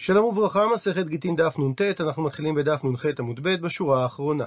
שלום 0.00 0.24
וברכה, 0.24 0.66
מסכת 0.72 1.06
גיטין 1.06 1.36
דף 1.36 1.58
נ"ט, 1.58 2.00
אנחנו 2.00 2.22
מתחילים 2.22 2.54
בדף 2.54 2.84
נ"ח 2.84 3.06
עמוד 3.18 3.40
ב' 3.42 3.54
בשורה 3.54 4.02
האחרונה. 4.02 4.44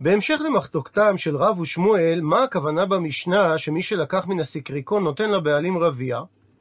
בהמשך 0.00 0.40
למחלוקתם 0.46 1.16
של 1.16 1.36
רב 1.36 1.60
ושמואל, 1.60 2.20
מה 2.22 2.42
הכוונה 2.42 2.86
במשנה 2.86 3.58
שמי 3.58 3.82
שלקח 3.82 4.26
מן 4.26 4.40
הסיקריקון 4.40 5.04
נותן 5.04 5.30
לבעלים 5.30 5.78
רביע? 5.78 6.20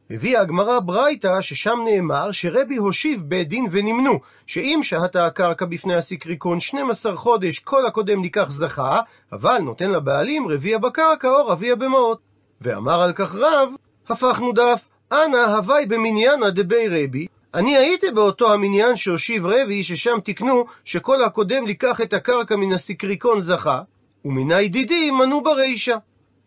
הביאה 0.09 0.41
הגמרא 0.41 0.79
ברייתא 0.79 1.41
ששם 1.41 1.79
נאמר 1.85 2.31
שרבי 2.31 2.75
הושיב 2.75 3.21
בית 3.25 3.47
דין 3.47 3.67
ונמנו, 3.71 4.19
שאם 4.47 4.79
שהתה 4.83 5.25
הקרקע 5.25 5.65
בפני 5.65 5.95
הסיקריקון 5.95 6.59
12 6.59 7.15
חודש 7.15 7.59
כל 7.59 7.85
הקודם 7.85 8.21
ניקח 8.21 8.51
זכה, 8.51 8.99
אבל 9.31 9.57
נותן 9.57 9.91
לבעלים 9.91 10.47
רביע 10.47 10.77
בקרקע 10.77 11.29
או 11.29 11.47
רביע 11.47 11.75
במעות. 11.75 12.19
ואמר 12.61 13.01
על 13.01 13.13
כך 13.13 13.35
רב, 13.35 13.69
הפכנו 14.09 14.51
דף, 14.51 14.87
אנא 15.11 15.37
הווי 15.37 15.85
במניינה 15.85 16.49
דבי 16.49 16.87
רבי, 16.87 17.27
אני 17.53 17.77
הייתי 17.77 18.11
באותו 18.11 18.53
המניין 18.53 18.95
שהושיב 18.95 19.45
רבי, 19.45 19.83
ששם 19.83 20.19
תיקנו 20.23 20.65
שכל 20.85 21.23
הקודם 21.23 21.67
לקח 21.67 22.01
את 22.01 22.13
הקרקע 22.13 22.55
מן 22.55 22.73
הסיקריקון 22.73 23.39
זכה, 23.39 23.81
ומיני 24.25 24.69
דידי 24.69 25.11
מנו 25.11 25.43
ברישה. 25.43 25.95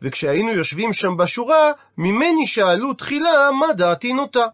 וכשהיינו 0.02 0.50
יושבים 0.50 0.92
שם 0.92 1.16
בשורה, 1.16 1.72
ממני 1.98 2.46
שאלו 2.46 2.95
תחילה 2.95 3.50
מה 3.60 3.72
דעתי 3.72 4.12
נוטה. 4.12 4.46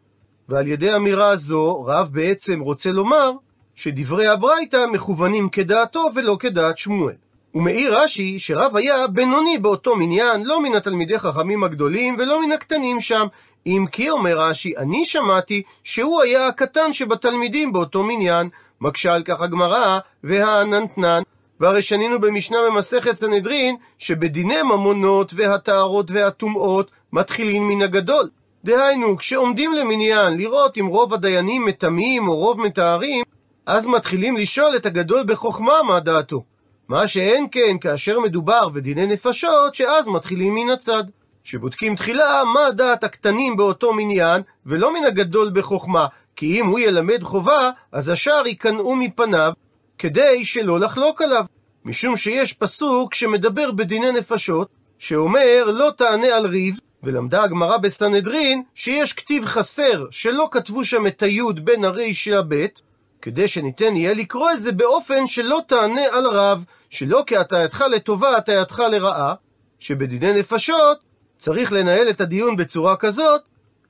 ועל 0.48 0.66
ידי 0.66 0.96
אמירה 0.96 1.36
זו, 1.36 1.84
רב 1.84 2.08
בעצם 2.12 2.60
רוצה 2.60 2.90
לומר 2.90 3.32
שדברי 3.74 4.28
הברייתא 4.28 4.86
מכוונים 4.92 5.48
כדעתו 5.48 6.08
ולא 6.14 6.36
כדעת 6.40 6.78
שמואל. 6.78 7.14
ומעיר 7.54 7.98
רש"י 7.98 8.38
שרב 8.38 8.76
היה 8.76 9.06
בינוני 9.06 9.58
באותו 9.58 9.96
מניין, 9.96 10.42
לא 10.44 10.60
מן 10.60 10.74
התלמידי 10.74 11.18
חכמים 11.18 11.64
הגדולים 11.64 12.16
ולא 12.18 12.46
מן 12.46 12.52
הקטנים 12.52 13.00
שם. 13.00 13.26
אם 13.66 13.84
כי 13.92 14.10
אומר 14.10 14.38
רש"י, 14.38 14.76
אני 14.76 15.04
שמעתי 15.04 15.62
שהוא 15.84 16.22
היה 16.22 16.46
הקטן 16.46 16.92
שבתלמידים 16.92 17.72
באותו 17.72 18.02
מניין. 18.02 18.48
מקשה 18.80 19.14
על 19.14 19.22
כך 19.22 19.40
הגמרא, 19.40 19.98
והעננתנן. 20.24 21.22
והרי 21.60 21.82
שנינו 21.82 22.20
במשנה 22.20 22.58
במסכת 22.66 23.16
סנהדרין, 23.16 23.76
שבדיני 23.98 24.62
ממונות 24.62 25.32
והטהרות 25.34 26.10
והטומאות 26.10 26.90
מתחילים 27.12 27.68
מן 27.68 27.82
הגדול. 27.82 28.28
דהיינו, 28.64 29.16
כשעומדים 29.16 29.72
למניין 29.72 30.36
לראות 30.36 30.78
אם 30.78 30.86
רוב 30.86 31.14
הדיינים 31.14 31.64
מטמאים 31.64 32.28
או 32.28 32.36
רוב 32.36 32.60
מטהרים, 32.60 33.24
אז 33.66 33.86
מתחילים 33.86 34.36
לשאול 34.36 34.76
את 34.76 34.86
הגדול 34.86 35.22
בחוכמה 35.26 35.82
מה 35.82 36.00
דעתו. 36.00 36.51
מה 36.92 37.08
שאין 37.08 37.46
כן 37.50 37.76
כאשר 37.80 38.20
מדובר 38.20 38.68
בדיני 38.68 39.06
נפשות, 39.06 39.74
שאז 39.74 40.08
מתחילים 40.08 40.54
מן 40.54 40.70
הצד. 40.70 41.04
שבודקים 41.44 41.96
תחילה 41.96 42.42
מה 42.54 42.70
דעת 42.70 43.04
הקטנים 43.04 43.56
באותו 43.56 43.92
מניין, 43.92 44.42
ולא 44.66 44.94
מן 44.94 45.04
הגדול 45.04 45.50
בחוכמה, 45.54 46.06
כי 46.36 46.60
אם 46.60 46.66
הוא 46.66 46.78
ילמד 46.78 47.22
חובה, 47.22 47.70
אז 47.92 48.08
השאר 48.08 48.46
ייכנעו 48.46 48.96
מפניו, 48.96 49.52
כדי 49.98 50.44
שלא 50.44 50.80
לחלוק 50.80 51.22
עליו. 51.22 51.44
משום 51.84 52.16
שיש 52.16 52.52
פסוק 52.52 53.14
שמדבר 53.14 53.70
בדיני 53.70 54.12
נפשות, 54.12 54.68
שאומר 54.98 55.64
לא 55.74 55.90
תענה 55.96 56.36
על 56.36 56.46
ריב, 56.46 56.78
ולמדה 57.02 57.42
הגמרא 57.42 57.76
בסנהדרין 57.76 58.62
שיש 58.74 59.12
כתיב 59.12 59.44
חסר 59.44 60.06
שלא 60.10 60.48
כתבו 60.50 60.84
שם 60.84 61.06
את 61.06 61.22
היוד 61.22 61.64
בין 61.64 61.84
הריש 61.84 62.28
לבית, 62.28 62.82
כדי 63.22 63.48
שניתן 63.48 63.96
יהיה 63.96 64.14
לקרוא 64.14 64.50
את 64.50 64.60
זה 64.60 64.72
באופן 64.72 65.26
שלא 65.26 65.60
תענה 65.66 66.02
על 66.12 66.26
רב, 66.26 66.64
שלא 66.90 67.24
כהטעתך 67.26 67.84
לטובה 67.90 68.36
הטעתך 68.36 68.78
לרעה, 68.78 69.34
שבדיני 69.78 70.32
נפשות 70.32 70.98
צריך 71.38 71.72
לנהל 71.72 72.10
את 72.10 72.20
הדיון 72.20 72.56
בצורה 72.56 72.96
כזאת, 72.96 73.40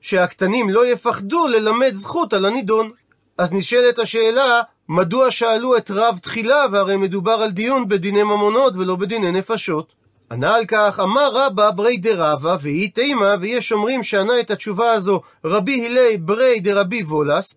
שהקטנים 0.01 0.69
לא 0.69 0.87
יפחדו 0.87 1.47
ללמד 1.47 1.93
זכות 1.93 2.33
על 2.33 2.45
הנידון. 2.45 2.91
אז 3.37 3.53
נשאלת 3.53 3.99
השאלה, 3.99 4.61
מדוע 4.89 5.31
שאלו 5.31 5.77
את 5.77 5.91
רב 5.91 6.17
תחילה, 6.21 6.65
והרי 6.71 6.97
מדובר 6.97 7.31
על 7.31 7.51
דיון 7.51 7.87
בדיני 7.87 8.23
ממונות 8.23 8.75
ולא 8.75 8.95
בדיני 8.95 9.31
נפשות? 9.31 9.93
ענה 10.31 10.55
על 10.55 10.65
כך, 10.65 10.99
אמר 11.03 11.29
רבא 11.33 11.71
ברי 11.71 11.97
דרבא, 11.97 12.57
והיא 12.61 12.89
תימה, 12.93 13.35
ויש 13.41 13.71
אומרים 13.71 14.03
שענה 14.03 14.39
את 14.39 14.51
התשובה 14.51 14.91
הזו 14.91 15.21
רבי 15.45 15.71
הילי 15.71 16.17
ברי 16.17 16.59
דרבי 16.59 17.03
וולס, 17.03 17.55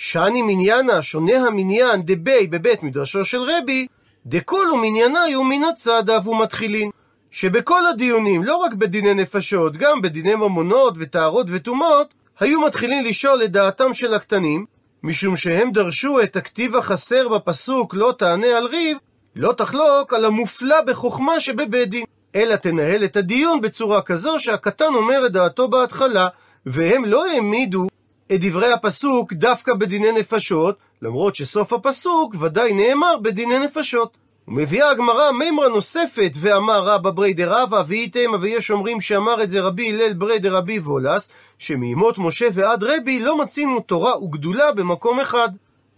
שאני 0.00 0.42
מניינה, 0.42 1.02
שונה 1.02 1.36
המניין 1.46 2.02
דבי 2.02 2.46
בבית 2.46 2.82
מדרשו 2.82 3.24
של 3.24 3.40
רבי, 3.40 3.86
דכולו 4.26 4.76
מנייניו 4.76 5.44
מן 5.44 5.64
הצדה 5.64 6.18
ומתחילין. 6.28 6.90
שבכל 7.30 7.86
הדיונים, 7.86 8.44
לא 8.44 8.56
רק 8.56 8.72
בדיני 8.74 9.14
נפשות, 9.14 9.76
גם 9.76 10.02
בדיני 10.02 10.34
ממונות 10.34 10.94
וטהרות 10.98 11.46
וטומאות, 11.50 12.14
היו 12.40 12.60
מתחילים 12.60 13.04
לשאול 13.04 13.42
את 13.42 13.52
דעתם 13.52 13.94
של 13.94 14.14
הקטנים, 14.14 14.66
משום 15.02 15.36
שהם 15.36 15.72
דרשו 15.72 16.20
את 16.20 16.36
הכתיב 16.36 16.76
החסר 16.76 17.28
בפסוק 17.28 17.94
לא 17.94 18.14
תענה 18.18 18.58
על 18.58 18.66
ריב, 18.66 18.96
לא 19.36 19.52
תחלוק 19.52 20.14
על 20.14 20.24
המופלא 20.24 20.80
בחוכמה 20.80 21.40
שבבית 21.40 21.88
דין, 21.88 22.04
אלא 22.34 22.56
תנהל 22.56 23.04
את 23.04 23.16
הדיון 23.16 23.60
בצורה 23.60 24.02
כזו 24.02 24.38
שהקטן 24.38 24.94
אומר 24.94 25.26
את 25.26 25.32
דעתו 25.32 25.68
בהתחלה, 25.68 26.28
והם 26.66 27.04
לא 27.04 27.26
העמידו 27.26 27.88
את 28.32 28.40
דברי 28.40 28.72
הפסוק 28.72 29.32
דווקא 29.32 29.72
בדיני 29.74 30.12
נפשות, 30.12 30.76
למרות 31.02 31.34
שסוף 31.34 31.72
הפסוק 31.72 32.34
ודאי 32.40 32.72
נאמר 32.72 33.16
בדיני 33.22 33.58
נפשות. 33.58 34.16
ומביאה 34.48 34.90
הגמרא 34.90 35.30
מימרה 35.30 35.68
נוספת, 35.68 36.32
ואמר 36.40 36.84
רבא 36.84 37.10
ברי 37.10 37.34
דרבא, 37.34 37.82
ואיתמה, 37.86 38.36
ויש 38.40 38.70
אומרים 38.70 39.00
שאמר 39.00 39.42
את 39.42 39.50
זה 39.50 39.60
רבי 39.60 39.88
הלל 39.88 40.12
ברי 40.12 40.38
דרבי 40.38 40.78
וולס, 40.78 41.28
שמימות 41.58 42.18
משה 42.18 42.46
ועד 42.52 42.84
רבי 42.84 43.20
לא 43.20 43.38
מצינו 43.38 43.80
תורה 43.80 44.24
וגדולה 44.24 44.72
במקום 44.72 45.20
אחד. 45.20 45.48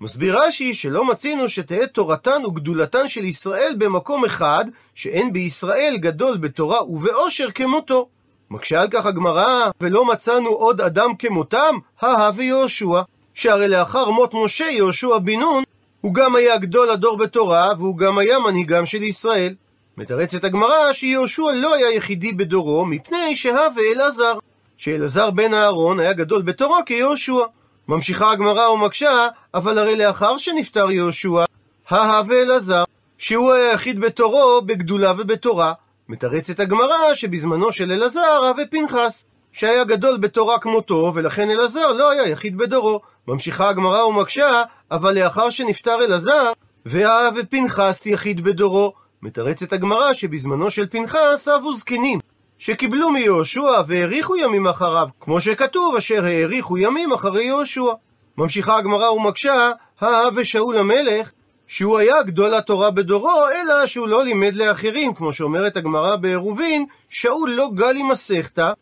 מסביר 0.01 0.43
רש"י 0.43 0.75
שלא 0.75 1.05
מצינו 1.05 1.49
שתהא 1.49 1.87
תורתן 1.87 2.47
וגדולתן 2.47 3.09
של 3.09 3.25
ישראל 3.25 3.75
במקום 3.79 4.25
אחד, 4.25 4.65
שאין 4.95 5.33
בישראל 5.33 5.97
גדול 5.97 6.37
בתורה 6.37 6.91
ובאושר 6.91 7.51
כמותו. 7.51 8.09
מקשה 8.51 8.81
על 8.81 8.89
כך 8.91 9.07
הגמרא, 9.07 9.71
ולא 9.81 10.05
מצאנו 10.05 10.51
עוד 10.51 10.81
אדם 10.81 11.17
כמותם, 11.19 11.75
הא 12.01 12.31
ויהושע. 12.37 13.03
שהרי 13.35 13.69
לאחר 13.69 14.11
מות 14.11 14.31
משה 14.35 14.65
יהושע 14.65 15.19
בן 15.19 15.41
נון, 15.41 15.65
הוא 16.01 16.15
גם 16.15 16.37
היה 16.37 16.57
גדול 16.57 16.91
הדור 16.91 17.17
בתורה, 17.17 17.73
והוא 17.79 17.99
גם 17.99 18.19
היה 18.19 18.39
מנהיגם 18.39 18.87
של 18.87 19.03
ישראל. 19.03 19.55
מתרצת 19.97 20.45
הגמרא 20.45 20.93
שיהושע 20.93 21.53
לא 21.55 21.75
היה 21.75 21.95
יחידי 21.95 22.33
בדורו, 22.33 22.87
מפני 22.87 23.37
שהווה 23.37 23.83
אלעזר. 23.95 24.39
שאלעזר 24.79 25.31
בן 25.31 25.55
אהרון 25.55 26.01
היה 26.01 26.13
גדול 26.13 26.43
בתורה 26.43 26.83
כיהושע. 26.83 27.45
ממשיכה 27.89 28.33
הגמרא 28.33 28.69
ומקשה, 28.69 29.29
אבל 29.55 29.79
הרי 29.79 29.97
לאחר 29.97 30.39
שנפטר 30.39 30.91
יהושע, 30.91 31.45
ההווה 31.89 32.43
אלעזר, 32.43 32.85
שהוא 33.19 33.53
היה 33.53 33.73
יחיד 33.73 34.01
בתורו 34.01 34.63
בגדולה 34.67 35.13
ובתורה. 35.19 35.73
מתרצת 36.11 36.61
הגמרא 36.61 37.15
שבזמנו 37.15 37.73
של 37.73 37.93
אלעזר 37.93 38.49
הווה 38.49 38.67
פנחס, 38.67 39.25
שהיה 39.53 39.85
גדול 39.85 40.17
בתורה 40.17 40.59
כמותו, 40.59 41.13
ולכן 41.15 41.51
אלעזר 41.51 41.93
לא 41.93 42.11
היה 42.11 42.29
יחיד 42.29 42.57
בדורו. 42.57 43.01
ממשיכה 43.29 43.69
הגמרא 43.69 44.05
ומקשה, 44.05 44.63
אבל 44.91 45.15
לאחר 45.15 45.51
שנפטר 45.51 46.05
אלעזר, 46.05 46.53
והאב 46.87 47.35
ופנחס 47.37 48.07
יחיד 48.07 48.45
בדורו. 48.45 48.93
מתרצת 49.23 49.73
הגמרא 49.73 50.13
שבזמנו 50.13 50.71
של 50.71 50.87
פנחס 50.87 51.49
אבו 51.49 51.75
זקנים, 51.75 52.19
שקיבלו 52.59 53.11
מיהושע 53.11 53.83
והאריכו 53.87 54.37
ימים 54.37 54.67
אחריו, 54.67 55.09
כמו 55.21 55.41
שכתוב, 55.41 55.97
אשר 55.97 56.25
האריכו 56.25 56.79
ימים 56.79 57.13
אחרי 57.13 57.45
יהושע. 57.45 57.93
ממשיכה 58.39 58.77
הגמרא 58.77 59.11
ומקשה, 59.11 59.71
האב 60.01 60.35
ושאול 60.37 60.77
המלך, 60.77 61.33
שהוא 61.73 61.99
היה 61.99 62.23
גדול 62.23 62.55
התורה 62.55 62.91
בדורו, 62.91 63.43
אלא 63.49 63.87
שהוא 63.87 64.09
לא 64.09 64.25
לימד 64.25 64.55
לאחרים, 64.55 65.15
כמו 65.15 65.33
שאומרת 65.33 65.77
הגמרא 65.77 66.17
בעירובין, 66.17 66.87
שאול 67.09 67.51
לא 67.51 67.71
גל 67.75 67.97
עם 67.97 68.09
מסכתא, 68.09 68.73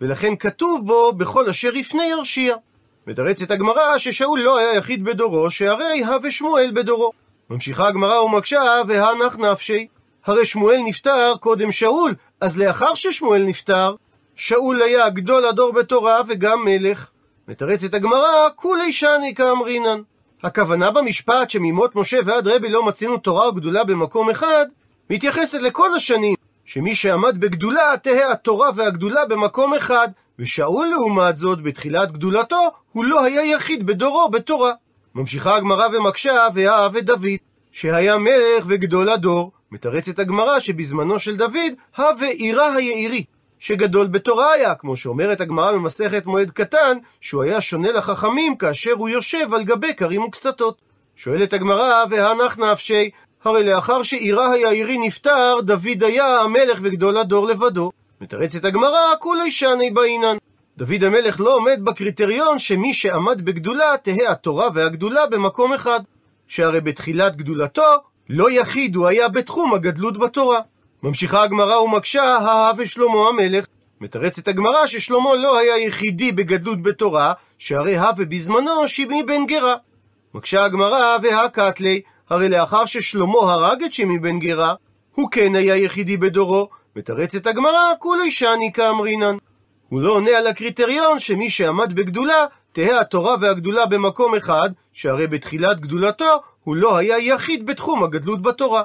ולכן 0.00 0.36
כתוב 0.36 0.86
בו, 0.86 1.12
בכל 1.12 1.48
אשר 1.48 1.76
יפנה 1.76 2.06
ירשיע. 2.06 2.56
מתרצת 3.06 3.50
הגמרא 3.50 3.98
ששאול 3.98 4.40
לא 4.40 4.58
היה 4.58 4.74
יחיד 4.74 5.04
בדורו, 5.04 5.50
שהרי 5.50 6.04
הווה 6.04 6.30
שמואל 6.30 6.70
בדורו. 6.74 7.12
ממשיכה 7.50 7.88
הגמרא 7.88 8.20
ומקשה, 8.20 8.62
והנח 8.88 9.36
נפשי. 9.36 9.86
הרי 10.26 10.46
שמואל 10.46 10.80
נפטר 10.84 11.32
קודם 11.40 11.72
שאול, 11.72 12.14
אז 12.40 12.58
לאחר 12.58 12.94
ששמואל 12.94 13.42
נפטר, 13.42 13.94
שאול 14.36 14.82
היה 14.82 15.08
גדול 15.08 15.46
הדור 15.46 15.72
בתורה 15.72 16.20
וגם 16.28 16.64
מלך. 16.64 17.10
מתרצת 17.48 17.94
הגמרא, 17.94 18.48
כולי 18.56 18.92
שני 18.92 19.34
כאמרינן. 19.34 20.00
הכוונה 20.46 20.90
במשפט 20.90 21.50
שממות 21.50 21.96
משה 21.96 22.18
ועד 22.24 22.48
רבי 22.48 22.68
לא 22.68 22.86
מצינו 22.86 23.16
תורה 23.16 23.48
וגדולה 23.48 23.84
במקום 23.84 24.30
אחד, 24.30 24.66
מתייחסת 25.10 25.58
לכל 25.60 25.94
השנים, 25.94 26.34
שמי 26.64 26.94
שעמד 26.94 27.40
בגדולה 27.40 27.94
תהא 28.02 28.32
התורה 28.32 28.70
והגדולה 28.74 29.24
במקום 29.24 29.74
אחד, 29.74 30.08
ושאול 30.38 30.86
לעומת 30.86 31.36
זאת, 31.36 31.62
בתחילת 31.62 32.12
גדולתו, 32.12 32.70
הוא 32.92 33.04
לא 33.04 33.24
היה 33.24 33.44
יחיד 33.44 33.86
בדורו 33.86 34.28
בתורה. 34.30 34.72
ממשיכה 35.14 35.56
הגמרא 35.56 35.86
ומקשה, 35.92 36.46
והאב 36.54 36.96
את 36.96 37.04
דוד, 37.04 37.38
שהיה 37.72 38.18
מלך 38.18 38.64
וגדול 38.66 39.08
הדור. 39.08 39.52
מתרצת 39.72 40.18
הגמרא 40.18 40.60
שבזמנו 40.60 41.18
של 41.18 41.36
דוד, 41.36 41.72
הווה 41.96 42.28
עירה 42.28 42.74
היעירי, 42.74 43.24
שגדול 43.66 44.06
בתורה 44.06 44.52
היה, 44.52 44.74
כמו 44.74 44.96
שאומרת 44.96 45.40
הגמרא 45.40 45.72
במסכת 45.72 46.26
מועד 46.26 46.50
קטן, 46.50 46.98
שהוא 47.20 47.42
היה 47.42 47.60
שונה 47.60 47.92
לחכמים 47.92 48.56
כאשר 48.56 48.92
הוא 48.92 49.08
יושב 49.08 49.54
על 49.54 49.64
גבי 49.64 49.94
כרים 49.94 50.22
וכסתות. 50.22 50.80
שואלת 51.16 51.52
הגמרא, 51.52 52.04
והנח 52.10 52.58
נפשי, 52.58 53.10
הרי 53.44 53.66
לאחר 53.66 54.02
שאירה 54.02 54.52
היאירי 54.52 54.98
נפטר, 54.98 55.60
דוד 55.60 56.02
היה 56.02 56.40
המלך 56.40 56.78
וגדול 56.82 57.16
הדור 57.16 57.46
לבדו. 57.46 57.90
מתרצת 58.20 58.64
הגמרא, 58.64 59.16
כולי 59.18 59.50
שני 59.50 59.90
באינן. 59.90 60.36
דוד 60.76 61.04
המלך 61.04 61.40
לא 61.40 61.56
עומד 61.56 61.80
בקריטריון 61.84 62.58
שמי 62.58 62.94
שעמד 62.94 63.44
בגדולה 63.44 63.94
תהא 64.02 64.30
התורה 64.30 64.68
והגדולה 64.74 65.26
במקום 65.26 65.72
אחד. 65.72 66.00
שהרי 66.48 66.80
בתחילת 66.80 67.36
גדולתו, 67.36 67.94
לא 68.28 68.50
יחיד 68.50 68.96
הוא 68.96 69.06
היה 69.06 69.28
בתחום 69.28 69.74
הגדלות 69.74 70.18
בתורה. 70.18 70.60
ממשיכה 71.02 71.42
הגמרא 71.42 71.76
ומקשה, 71.76 72.36
הא 72.36 72.72
ושלמה 72.78 73.28
המלך. 73.28 73.66
מתרצת 74.00 74.48
הגמרא 74.48 74.86
ששלמה 74.86 75.34
לא 75.34 75.58
היה 75.58 75.78
יחידי 75.78 76.32
בגדלות 76.32 76.82
בתורה, 76.82 77.32
שהרי 77.58 77.96
הא 77.96 78.12
ובזמנו 78.16 78.88
שמעי 78.88 79.22
בן 79.22 79.46
גרה. 79.46 79.74
מקשה 80.34 80.64
הגמרא, 80.64 81.16
והא 81.22 81.48
קטלי, 81.48 82.00
הרי 82.30 82.48
לאחר 82.48 82.84
ששלמה 82.84 83.38
הרג 83.38 83.82
את 83.82 83.92
שמעי 83.92 84.18
בן 84.18 84.38
גרה, 84.38 84.74
הוא 85.14 85.30
כן 85.30 85.54
היה 85.54 85.76
יחידי 85.76 86.16
בדורו. 86.16 86.68
מתרצת 86.96 87.46
הגמרא, 87.46 87.92
כולי 87.98 88.30
שני 88.30 88.70
כאמרינן. 88.74 89.36
הוא 89.88 90.00
לא 90.00 90.10
עונה 90.10 90.30
על 90.30 90.46
הקריטריון 90.46 91.18
שמי 91.18 91.50
שעמד 91.50 91.94
בגדולה, 91.94 92.44
תהא 92.72 93.00
התורה 93.00 93.36
והגדולה 93.40 93.86
במקום 93.86 94.34
אחד, 94.34 94.70
שהרי 94.92 95.26
בתחילת 95.26 95.80
גדולתו 95.80 96.40
הוא 96.64 96.76
לא 96.76 96.96
היה 96.96 97.18
יחיד 97.18 97.66
בתחום 97.66 98.04
הגדלות 98.04 98.42
בתורה. 98.42 98.82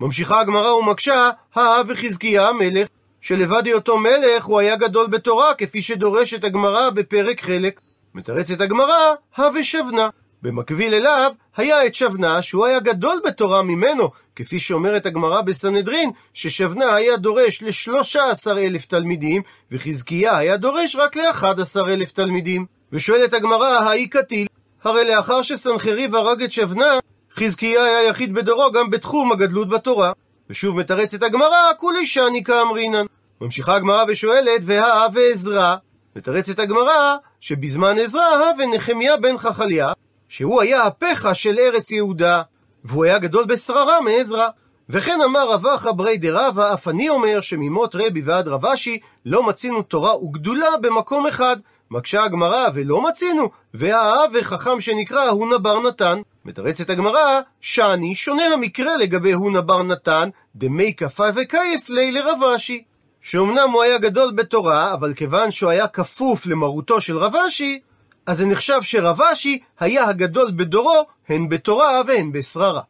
ממשיכה 0.00 0.40
הגמרא 0.40 0.72
ומקשה, 0.72 1.30
הא 1.54 1.82
וחזקיה 1.88 2.48
המלך, 2.48 2.88
שלבד 3.20 3.66
היותו 3.66 3.98
מלך 3.98 4.44
הוא 4.44 4.58
היה 4.58 4.76
גדול 4.76 5.06
בתורה, 5.06 5.54
כפי 5.54 5.82
שדורשת 5.82 6.44
הגמרא 6.44 6.90
בפרק 6.90 7.42
חלק. 7.42 7.80
מתרצת 8.14 8.60
הגמרא, 8.60 9.14
הא 9.36 9.48
ושבנה. 9.54 10.08
במקביל 10.42 10.94
אליו, 10.94 11.32
היה 11.56 11.86
את 11.86 11.94
שבנה, 11.94 12.42
שהוא 12.42 12.66
היה 12.66 12.80
גדול 12.80 13.20
בתורה 13.24 13.62
ממנו, 13.62 14.10
כפי 14.36 14.58
שאומרת 14.58 15.06
הגמרא 15.06 15.40
בסנהדרין, 15.40 16.10
ששבנה 16.34 16.94
היה 16.94 17.16
דורש 17.16 17.62
לשלושה 17.62 18.30
עשר 18.30 18.58
אלף 18.58 18.86
תלמידים, 18.86 19.42
וחזקיה 19.72 20.36
היה 20.36 20.56
דורש 20.56 20.96
רק 20.96 21.16
לאחד 21.16 21.60
עשר 21.60 21.92
אלף 21.92 22.12
תלמידים. 22.12 22.66
ושואלת 22.92 23.34
הגמרא, 23.34 23.78
האי 23.78 24.08
קטיל? 24.08 24.46
הרי 24.84 25.10
לאחר 25.10 25.42
שסנחריב 25.42 26.14
הרג 26.14 26.42
את 26.42 26.52
שבנה, 26.52 26.98
חזקיה 27.42 27.84
היה 27.84 28.08
יחיד 28.08 28.34
בדורו 28.34 28.72
גם 28.72 28.90
בתחום 28.90 29.32
הגדלות 29.32 29.68
בתורה. 29.68 30.12
ושוב 30.50 30.76
מתרצת 30.76 31.22
הגמרא, 31.22 31.72
כולי 31.76 32.06
שני 32.06 32.44
כאמרינן. 32.44 33.06
ממשיכה 33.40 33.74
הגמרא 33.74 34.04
ושואלת, 34.08 34.60
והאה 34.64 35.06
ועזרא? 35.12 35.76
מתרצת 36.16 36.58
הגמרא, 36.58 37.16
שבזמן 37.40 37.98
עזרא 37.98 38.22
הא 38.22 38.50
ונחמיה 38.58 39.16
בן 39.16 39.38
חכליה, 39.38 39.92
שהוא 40.28 40.60
היה 40.60 40.82
הפכה 40.82 41.34
של 41.34 41.58
ארץ 41.58 41.90
יהודה, 41.90 42.42
והוא 42.84 43.04
היה 43.04 43.18
גדול 43.18 43.44
בשררה 43.44 44.00
מעזרא. 44.00 44.48
וכן 44.88 45.20
אמר 45.24 45.50
רבא 45.50 45.92
ברי 45.92 46.18
דרבא, 46.18 46.74
אף 46.74 46.88
אני 46.88 47.08
אומר 47.08 47.40
שממות 47.40 47.94
רבי 47.94 48.22
ועד 48.24 48.48
רבשי 48.48 48.98
לא 49.26 49.42
מצינו 49.42 49.82
תורה 49.82 50.24
וגדולה 50.24 50.76
במקום 50.80 51.26
אחד. 51.26 51.56
מקשה 51.90 52.24
הגמרא, 52.24 52.68
ולא 52.74 53.02
מצינו, 53.02 53.50
והאב 53.74 54.30
וחכם 54.34 54.80
שנקרא 54.80 55.28
הונה 55.28 55.58
בר 55.58 55.80
נתן. 55.80 56.20
מתרצת 56.44 56.90
הגמרא, 56.90 57.40
שאני 57.60 58.14
שונה 58.14 58.44
המקרה 58.44 58.96
לגבי 58.96 59.32
הונה 59.32 59.60
בר 59.60 59.82
נתן, 59.82 60.28
דמי 60.56 60.94
כפה 60.94 61.26
וכיף 61.34 61.90
לי 61.90 62.12
לרבשי. 62.12 62.84
שאומנם 63.20 63.70
הוא 63.72 63.82
היה 63.82 63.98
גדול 63.98 64.32
בתורה, 64.32 64.94
אבל 64.94 65.14
כיוון 65.14 65.50
שהוא 65.50 65.70
היה 65.70 65.86
כפוף 65.86 66.46
למרותו 66.46 67.00
של 67.00 67.18
רבשי, 67.18 67.80
אז 68.26 68.38
זה 68.38 68.46
נחשב 68.46 68.78
שרבשי 68.82 69.58
היה 69.80 70.08
הגדול 70.08 70.50
בדורו, 70.56 71.06
הן 71.28 71.48
בתורה 71.48 72.02
והן 72.06 72.32
בשררה. 72.32 72.82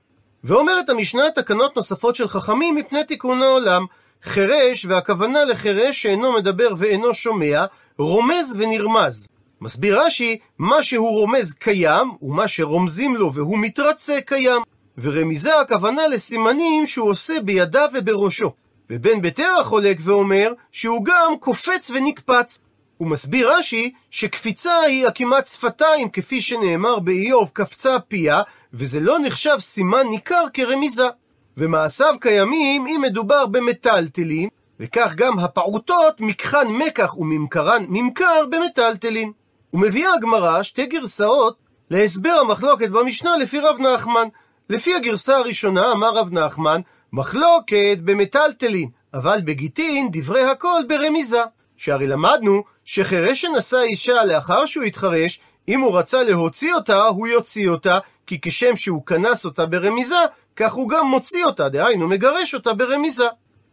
ואומרת 0.44 0.88
המשנה 0.88 1.30
תקנות 1.34 1.76
נוספות 1.76 2.16
של 2.16 2.28
חכמים 2.28 2.74
מפני 2.74 3.04
תיקון 3.04 3.42
העולם. 3.42 3.84
חירש, 4.22 4.84
והכוונה 4.84 5.44
לחירש 5.44 6.02
שאינו 6.02 6.32
מדבר 6.32 6.68
ואינו 6.76 7.14
שומע, 7.14 7.64
רומז 7.98 8.56
ונרמז. 8.58 9.26
מסביר 9.60 10.02
רש"י, 10.02 10.38
מה 10.58 10.82
שהוא 10.82 11.10
רומז 11.10 11.52
קיים, 11.52 12.10
ומה 12.22 12.48
שרומזים 12.48 13.16
לו 13.16 13.34
והוא 13.34 13.58
מתרצה 13.58 14.18
קיים. 14.26 14.62
ורמיזה 14.98 15.60
הכוונה 15.60 16.06
לסימנים 16.06 16.86
שהוא 16.86 17.10
עושה 17.10 17.34
בידיו 17.44 17.88
ובראשו. 17.94 18.52
ובן 18.90 19.20
ביתר 19.20 19.64
חולק 19.64 19.96
ואומר 20.00 20.52
שהוא 20.72 21.04
גם 21.04 21.32
קופץ 21.40 21.90
ונקפץ. 21.94 22.58
הוא 22.96 23.08
מסביר 23.08 23.52
רש"י 23.52 23.92
שקפיצה 24.10 24.80
היא 24.80 25.06
עקימת 25.06 25.46
שפתיים, 25.46 26.08
כפי 26.10 26.40
שנאמר 26.40 26.98
באיוב, 26.98 27.50
קפצה 27.52 28.00
פיה, 28.00 28.42
וזה 28.74 29.00
לא 29.00 29.18
נחשב 29.18 29.56
סימן 29.58 30.06
ניכר 30.10 30.44
כרמיזה. 30.54 31.08
ומעשיו 31.56 32.14
קיימים 32.20 32.86
אם 32.86 33.00
מדובר 33.02 33.46
במטלטלים, 33.46 34.48
וכך 34.80 35.12
גם 35.16 35.38
הפעוטות 35.38 36.20
מקחן 36.20 36.68
מקח 36.68 37.18
וממכרן 37.18 37.84
ממכר 37.88 38.44
במטלטלין. 38.50 39.32
ומביאה 39.74 40.14
הגמרא 40.14 40.62
שתי 40.62 40.86
גרסאות 40.86 41.56
להסבר 41.90 42.36
המחלוקת 42.40 42.88
במשנה 42.88 43.36
לפי 43.36 43.58
רב 43.58 43.76
נחמן. 43.78 44.28
לפי 44.70 44.94
הגרסה 44.94 45.36
הראשונה 45.36 45.92
אמר 45.92 46.14
רב 46.14 46.32
נחמן, 46.32 46.80
מחלוקת 47.12 47.98
במטלטלין, 48.04 48.88
אבל 49.14 49.40
בגיטין 49.44 50.08
דברי 50.12 50.44
הכל 50.44 50.80
ברמיזה. 50.88 51.42
שהרי 51.76 52.06
למדנו 52.06 52.62
שחירש 52.84 53.40
שנשא 53.40 53.80
אישה 53.80 54.24
לאחר 54.24 54.66
שהוא 54.66 54.84
התחרש, 54.84 55.40
אם 55.68 55.80
הוא 55.80 55.98
רצה 55.98 56.22
להוציא 56.22 56.74
אותה, 56.74 57.02
הוא 57.02 57.28
יוציא 57.28 57.68
אותה, 57.68 57.98
כי 58.26 58.40
כשם 58.42 58.76
שהוא 58.76 59.06
כנס 59.06 59.44
אותה 59.44 59.66
ברמיזה, 59.66 60.24
כך 60.56 60.72
הוא 60.72 60.88
גם 60.88 61.06
מוציא 61.06 61.44
אותה, 61.44 61.68
דהיינו 61.68 62.08
מגרש 62.08 62.54
אותה 62.54 62.74
ברמיזה. 62.74 63.26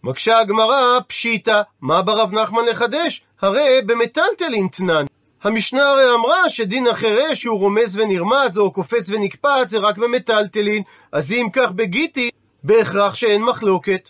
מקשה 0.03 0.39
הגמרא, 0.39 0.99
פשיטא, 1.07 1.61
מה 1.81 2.01
ברב 2.01 2.33
נחמן 2.33 2.65
לחדש? 2.65 3.23
הרי 3.41 3.81
במטלטלין 3.85 4.67
תנן. 4.67 5.05
המשנה 5.43 5.89
הרי 5.89 6.13
אמרה 6.13 6.49
שדין 6.49 6.87
החירש 6.87 7.41
שהוא 7.41 7.59
רומז 7.59 7.97
ונרמז 7.99 8.57
או 8.57 8.71
קופץ 8.71 9.09
ונקפץ 9.09 9.69
זה 9.69 9.77
רק 9.77 9.97
במטלטלין, 9.97 10.83
אז 11.11 11.31
אם 11.31 11.47
כך 11.53 11.71
בגיטי, 11.71 12.29
בהכרח 12.63 13.15
שאין 13.15 13.43
מחלוקת. 13.43 14.09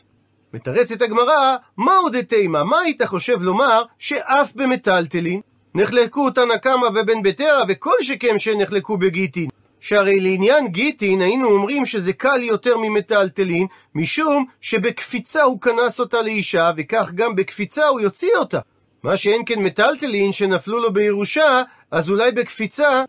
מתרצת 0.53 1.01
הגמרא, 1.01 1.55
מהו 1.77 2.09
דתימה? 2.09 2.63
מה 2.63 2.79
היית 2.79 3.03
חושב 3.03 3.41
לומר 3.41 3.83
שאף 3.99 4.53
במטלטלין? 4.55 5.41
נחלקו 5.75 6.31
תנא 6.31 6.57
קמא 6.57 6.87
ובן 6.95 7.21
ביתרא 7.23 7.63
וכל 7.67 7.95
שכם 8.01 8.37
שנחלקו 8.37 8.97
בגיטין. 8.97 9.49
שהרי 9.79 10.19
לעניין 10.19 10.67
גיטין 10.67 11.21
היינו 11.21 11.49
אומרים 11.49 11.85
שזה 11.85 12.13
קל 12.13 12.43
יותר 12.43 12.77
ממטלטלין, 12.77 13.67
משום 13.95 14.45
שבקפיצה 14.61 15.43
הוא 15.43 15.61
כנס 15.61 15.99
אותה 15.99 16.21
לאישה, 16.21 16.71
וכך 16.77 17.11
גם 17.15 17.35
בקפיצה 17.35 17.87
הוא 17.87 17.99
יוציא 17.99 18.35
אותה. 18.35 18.59
מה 19.07 19.17
שאין 19.17 19.41
כן 19.45 19.59
מטלטלין 19.59 20.31
שנפלו 20.31 20.79
לו 20.79 20.93
בירושה, 20.93 21.61
אז 21.91 22.09
אולי 22.09 22.31
בקפיצה 22.31 23.03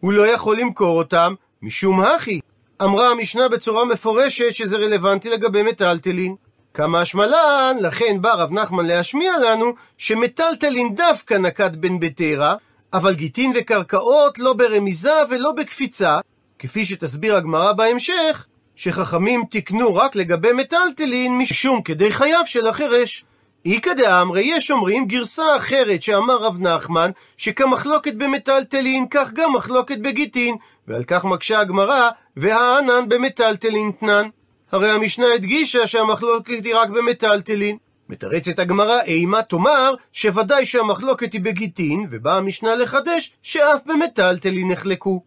הוא 0.00 0.12
לא 0.12 0.26
יכול 0.26 0.56
למכור 0.56 0.98
אותם, 0.98 1.34
משום 1.62 2.00
הכי. 2.00 2.40
אמרה 2.82 3.10
המשנה 3.10 3.48
בצורה 3.48 3.84
מפורשת 3.84 4.52
שזה 4.52 4.76
רלוונטי 4.76 5.30
לגבי 5.30 5.62
מטלטלין. 5.62 6.34
כמה 6.74 7.00
השמלן, 7.00 7.76
לכן 7.80 8.16
בא 8.20 8.32
רב 8.32 8.52
נחמן 8.52 8.86
להשמיע 8.86 9.32
לנו 9.38 9.72
שמטלטלין 9.98 10.94
דווקא 10.94 11.34
נקט 11.34 11.70
בן 11.70 12.00
ביתרה, 12.00 12.54
אבל 12.92 13.14
גיטין 13.14 13.52
וקרקעות 13.54 14.38
לא 14.38 14.52
ברמיזה 14.52 15.14
ולא 15.30 15.52
בקפיצה, 15.52 16.18
כפי 16.58 16.84
שתסביר 16.84 17.36
הגמרא 17.36 17.72
בהמשך, 17.72 18.46
שחכמים 18.76 19.44
תיקנו 19.50 19.94
רק 19.94 20.16
לגבי 20.16 20.52
מטלטלין 20.52 21.38
משום 21.38 21.82
כדי 21.82 22.12
חייו 22.12 22.42
של 22.46 22.66
החירש. 22.66 23.24
איכא 23.66 23.94
דאמרי 23.94 24.42
יש 24.42 24.70
אומרים 24.70 25.06
גרסה 25.06 25.56
אחרת 25.56 26.02
שאמר 26.02 26.36
רב 26.36 26.60
נחמן, 26.60 27.10
שכמחלוקת 27.36 28.14
במטלטלין, 28.14 29.06
כך 29.10 29.32
גם 29.32 29.52
מחלוקת 29.52 29.98
בגיטין, 29.98 30.56
ועל 30.88 31.04
כך 31.04 31.24
מקשה 31.24 31.60
הגמרא, 31.60 32.10
והענן 32.36 33.08
במטלטלין 33.08 33.90
תנן. 34.00 34.28
הרי 34.72 34.90
המשנה 34.90 35.26
הדגישה 35.34 35.86
שהמחלוקת 35.86 36.64
היא 36.64 36.76
רק 36.76 36.88
במטלטלין. 36.88 37.76
מתרצת 38.08 38.58
הגמרא 38.58 39.00
אימה 39.00 39.42
תאמר 39.42 39.94
שוודאי 40.12 40.66
שהמחלוקת 40.66 41.32
היא 41.32 41.40
בגיטין, 41.40 42.06
ובאה 42.10 42.36
המשנה 42.36 42.74
לחדש 42.74 43.32
שאף 43.42 43.80
במטלטלין 43.86 44.70
נחלקו. 44.70 45.22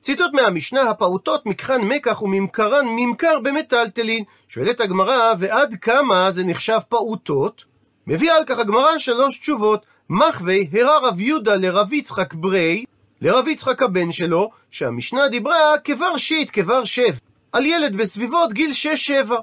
ציטוט 0.00 0.32
מהמשנה, 0.32 0.82
הפעוטות 0.82 1.46
מקחן 1.46 1.80
מקח 1.80 2.22
וממכרן 2.22 2.86
ממכר 2.88 3.38
במטלטלין. 3.42 4.24
שואלת 4.48 4.80
הגמרא, 4.80 5.32
ועד 5.38 5.74
כמה 5.80 6.30
זה 6.30 6.44
נחשב 6.44 6.78
פעוטות? 6.88 7.69
מביאה 8.10 8.36
על 8.36 8.44
כך 8.44 8.58
הגמרא 8.58 8.98
שלוש 8.98 9.38
תשובות. 9.38 9.86
מחווי 10.10 10.68
הרא 10.72 10.98
רב 11.02 11.20
יהודה 11.20 11.56
לרב 11.56 11.92
יצחק 11.92 12.34
ברי, 12.34 12.84
לרב 13.20 13.48
יצחק 13.48 13.82
הבן 13.82 14.12
שלו, 14.12 14.50
שהמשנה 14.70 15.28
דיברה 15.28 15.78
כבר 15.84 16.16
שיט, 16.16 16.50
כבר 16.52 16.84
שב, 16.84 17.14
על 17.52 17.66
ילד 17.66 17.96
בסביבות 17.96 18.52
גיל 18.52 18.72
שש-שבע. 18.72 19.36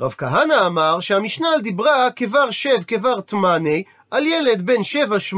רב 0.00 0.14
כהנא 0.18 0.66
אמר 0.66 1.00
שהמשנה 1.00 1.48
דיברה 1.62 2.10
כבר 2.10 2.50
שב 2.50 2.82
כבר 2.86 3.20
תמאני 3.20 3.82
על 4.10 4.26
ילד 4.26 4.66
בן 4.66 4.80
7-8 5.32 5.36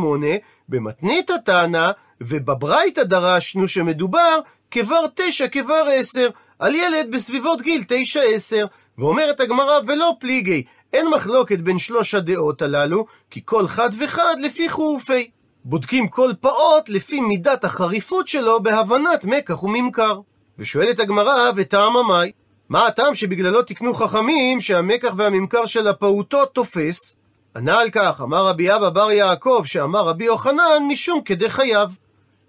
במתנית 0.68 1.30
הטענה, 1.30 1.90
ובברייתא 2.20 3.02
דרשנו 3.02 3.68
שמדובר 3.68 4.38
כבר 4.70 5.06
9 5.14 5.48
כבר 5.48 5.88
10, 5.92 6.28
על 6.58 6.74
ילד 6.74 7.10
בסביבות 7.10 7.62
גיל 7.62 7.82
9-10. 7.82 8.66
ואומרת 8.98 9.40
הגמרא, 9.40 9.80
ולא 9.86 10.12
פליגי, 10.20 10.62
אין 10.92 11.08
מחלוקת 11.08 11.58
בין 11.58 11.78
שלוש 11.78 12.14
הדעות 12.14 12.62
הללו, 12.62 13.06
כי 13.30 13.40
כל 13.44 13.68
חד 13.68 13.90
וחד 14.00 14.34
לפי 14.40 14.68
חורפי. 14.68 15.30
בודקים 15.64 16.08
כל 16.08 16.30
פעוט 16.40 16.88
לפי 16.88 17.20
מידת 17.20 17.64
החריפות 17.64 18.28
שלו 18.28 18.62
בהבנת 18.62 19.24
מקח 19.24 19.62
וממכר. 19.62 20.20
ושואלת 20.58 21.00
הגמרא, 21.00 21.50
וטעם 21.56 21.96
המאי? 21.96 22.32
מה 22.68 22.86
הטעם 22.86 23.14
שבגללו 23.14 23.62
תקנו 23.62 23.94
חכמים 23.94 24.60
שהמקח 24.60 25.12
והממכר 25.16 25.66
של 25.66 25.88
הפעוטות 25.88 26.54
תופס? 26.54 27.16
ענה 27.56 27.80
על 27.80 27.90
כך, 27.90 28.20
אמר 28.20 28.46
רבי 28.46 28.74
אבא 28.74 28.90
בר 28.90 29.10
יעקב, 29.10 29.62
שאמר 29.66 30.00
רבי 30.00 30.24
יוחנן, 30.24 30.82
משום 30.88 31.20
כדי 31.24 31.50
חייו. 31.50 31.90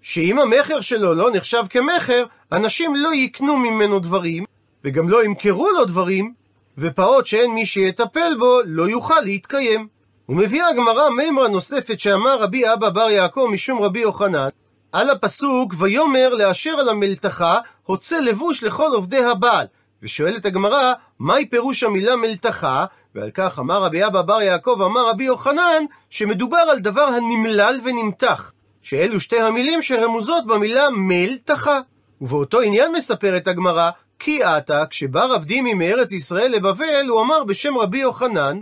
שאם 0.02 0.38
המכר 0.38 0.80
שלו 0.80 1.14
לא 1.14 1.30
נחשב 1.30 1.64
כמכר, 1.70 2.24
אנשים 2.52 2.96
לא 2.96 3.14
יקנו 3.14 3.56
ממנו 3.56 3.98
דברים, 3.98 4.44
וגם 4.84 5.08
לא 5.08 5.24
ימכרו 5.24 5.70
לו 5.70 5.84
דברים, 5.84 6.34
ופעוט 6.78 7.26
שאין 7.26 7.54
מי 7.54 7.66
שיטפל 7.66 8.34
בו, 8.38 8.58
לא 8.64 8.88
יוכל 8.88 9.20
להתקיים. 9.20 9.88
ומביאה 10.28 10.68
הגמרא 10.68 11.10
מימרה 11.10 11.48
נוספת 11.48 12.00
שאמר 12.00 12.38
רבי 12.38 12.72
אבא 12.72 12.90
בר 12.90 13.10
יעקב 13.10 13.48
משום 13.52 13.82
רבי 13.82 14.00
יוחנן, 14.00 14.48
על 14.92 15.10
הפסוק, 15.10 15.74
ויאמר 15.78 16.34
לאשר 16.34 16.70
על 16.70 16.88
המלתחה, 16.88 17.58
הוצא 17.82 18.20
לבוש 18.20 18.64
לכל 18.64 18.90
עובדי 18.94 19.24
הבעל. 19.24 19.66
ושואלת 20.02 20.46
הגמרא, 20.46 20.92
מהי 21.18 21.46
פירוש 21.46 21.82
המילה 21.82 22.16
מלתחה? 22.16 22.84
ועל 23.14 23.30
כך 23.30 23.58
אמר 23.58 23.82
רבי 23.82 24.06
אבא 24.06 24.22
בר 24.22 24.42
יעקב, 24.42 24.82
אמר 24.84 25.08
רבי 25.08 25.24
יוחנן, 25.24 25.84
שמדובר 26.10 26.56
על 26.56 26.78
דבר 26.78 27.02
הנמלל 27.02 27.80
ונמתח, 27.84 28.52
שאלו 28.82 29.20
שתי 29.20 29.40
המילים 29.40 29.82
שרמוזות 29.82 30.46
במילה 30.46 30.90
מלתחה. 30.90 31.80
ובאותו 32.20 32.60
עניין 32.60 32.92
מספרת 32.92 33.48
הגמרא, 33.48 33.90
כי 34.24 34.42
עתה, 34.42 34.86
כשבא 34.86 35.24
רב 35.24 35.44
דימי 35.44 35.74
מארץ 35.74 36.12
ישראל 36.12 36.50
לבבל, 36.50 37.06
הוא 37.08 37.20
אמר 37.20 37.44
בשם 37.44 37.78
רבי 37.78 37.98
יוחנן, 37.98 38.58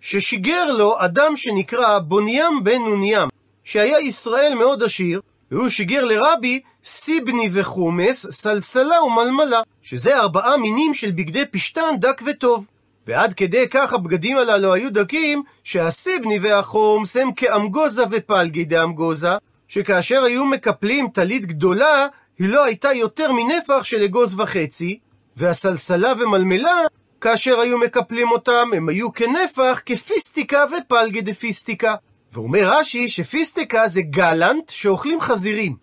ששיגר 0.00 0.72
לו 0.72 0.94
אדם 0.98 1.36
שנקרא 1.36 1.98
בונים 1.98 2.64
בן 2.64 2.78
נונים, 2.78 3.28
שהיה 3.64 4.00
ישראל 4.00 4.54
מאוד 4.54 4.82
עשיר, 4.82 5.20
והוא 5.50 5.68
שיגר 5.68 6.04
לרבי 6.04 6.60
סיבני 6.84 7.48
וחומס, 7.52 8.26
סלסלה 8.30 9.02
ומלמלה, 9.02 9.60
שזה 9.82 10.16
ארבעה 10.16 10.56
מינים 10.56 10.94
של 10.94 11.10
בגדי 11.10 11.46
פשתן 11.46 11.94
דק 11.98 12.22
וטוב. 12.26 12.64
ועד 13.06 13.34
כדי 13.34 13.68
כך 13.70 13.92
הבגדים 13.92 14.36
הללו 14.36 14.74
היו 14.74 14.92
דקים, 14.92 15.42
שהסיבני 15.64 16.38
והחומס 16.38 17.16
הם 17.16 17.32
כאמגוזה 17.32 18.02
ופלגי 18.10 18.64
דאמגוזה, 18.64 19.36
שכאשר 19.68 20.24
היו 20.24 20.44
מקפלים 20.44 21.08
טלית 21.08 21.46
גדולה, 21.46 22.06
היא 22.38 22.48
לא 22.48 22.64
הייתה 22.64 22.92
יותר 22.92 23.32
מנפח 23.32 23.82
של 23.82 24.02
אגוז 24.02 24.40
וחצי, 24.40 24.98
והסלסלה 25.36 26.12
ומלמלה, 26.18 26.80
כאשר 27.20 27.60
היו 27.60 27.78
מקפלים 27.78 28.30
אותם, 28.30 28.70
הם 28.76 28.88
היו 28.88 29.12
כנפח 29.12 29.80
כפיסטיקה 29.86 30.64
ופלגי 30.78 31.20
דפיסטיקה. 31.20 31.94
ואומר 32.32 32.60
רש"י 32.62 33.08
שפיסטיקה 33.08 33.88
זה 33.88 34.00
גלנט 34.02 34.68
שאוכלים 34.68 35.20
חזירים. 35.20 35.76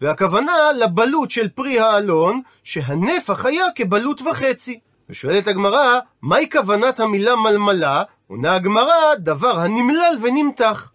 והכוונה 0.00 0.52
לבלוט 0.78 1.30
של 1.30 1.48
פרי 1.48 1.80
האלון, 1.80 2.40
שהנפח 2.64 3.46
היה 3.46 3.66
כבלוט 3.74 4.20
וחצי. 4.22 4.80
ושואלת 5.08 5.48
הגמרא, 5.48 5.98
מהי 6.22 6.50
כוונת 6.50 7.00
המילה 7.00 7.36
מלמלה? 7.36 8.02
עונה 8.26 8.54
הגמרא, 8.54 9.14
דבר 9.18 9.58
הנמלל 9.58 10.16
ונמתח. 10.22 10.92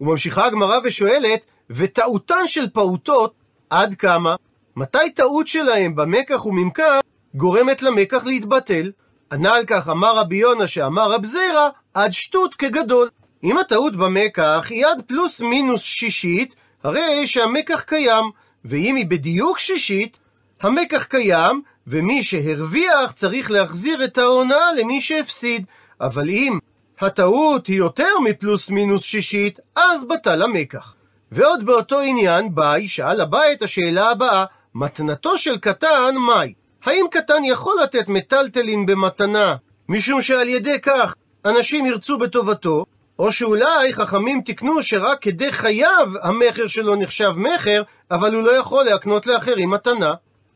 וממשיכה 0.00 0.46
הגמרא 0.46 0.78
ושואלת, 0.84 1.40
וטעותן 1.70 2.46
של 2.46 2.68
פעוטות, 2.70 3.34
עד 3.70 3.94
כמה? 3.94 4.34
מתי 4.78 5.10
טעות 5.14 5.46
שלהם 5.46 5.96
במקח 5.96 6.46
וממכר 6.46 7.00
גורמת 7.34 7.82
למקח 7.82 8.24
להתבטל? 8.26 8.90
ענה 9.32 9.54
על 9.54 9.64
כך 9.66 9.88
אמר 9.88 10.16
רבי 10.16 10.36
יונה 10.36 10.66
שאמר 10.66 11.10
רב 11.12 11.24
זירא, 11.24 11.68
עד 11.94 12.12
שטות 12.12 12.54
כגדול. 12.54 13.08
אם 13.44 13.58
הטעות 13.58 13.96
במקח 13.96 14.66
היא 14.70 14.86
עד 14.86 15.02
פלוס 15.06 15.40
מינוס 15.40 15.82
שישית, 15.82 16.54
הרי 16.82 17.26
שהמקח 17.26 17.80
קיים, 17.80 18.24
ואם 18.64 18.96
היא 18.96 19.06
בדיוק 19.06 19.58
שישית, 19.58 20.18
המקח 20.60 21.04
קיים, 21.04 21.62
ומי 21.86 22.22
שהרוויח 22.22 23.12
צריך 23.12 23.50
להחזיר 23.50 24.04
את 24.04 24.18
ההונאה 24.18 24.72
למי 24.72 25.00
שהפסיד. 25.00 25.66
אבל 26.00 26.28
אם 26.28 26.58
הטעות 27.00 27.66
היא 27.66 27.76
יותר 27.76 28.18
מפלוס 28.24 28.70
מינוס 28.70 29.02
שישית, 29.02 29.58
אז 29.76 30.04
בטל 30.04 30.42
המקח. 30.42 30.94
ועוד 31.32 31.66
באותו 31.66 32.00
עניין, 32.00 32.54
ביי, 32.54 32.88
שאל 32.88 33.20
הבא 33.20 33.42
את 33.52 33.62
השאלה 33.62 34.10
הבאה, 34.10 34.44
מתנתו 34.74 35.38
של 35.38 35.58
קטן, 35.58 36.14
מהי? 36.14 36.52
האם 36.84 37.06
קטן 37.10 37.44
יכול 37.44 37.76
לתת 37.82 38.08
מטלטלין 38.08 38.86
במתנה, 38.86 39.56
משום 39.88 40.22
שעל 40.22 40.48
ידי 40.48 40.80
כך 40.80 41.14
אנשים 41.44 41.86
ירצו 41.86 42.18
בטובתו, 42.18 42.84
או 43.18 43.32
שאולי 43.32 43.92
חכמים 43.92 44.40
תיקנו 44.40 44.82
שרק 44.82 45.22
כדי 45.22 45.52
חייו 45.52 46.12
המכר 46.22 46.66
שלו 46.66 46.96
נחשב 46.96 47.32
מכר, 47.36 47.82
אבל 48.10 48.34
הוא 48.34 48.42
לא 48.42 48.50
יכול 48.50 48.84
להקנות 48.84 49.26
לאחרים 49.26 49.70
מתנה. 49.70 50.14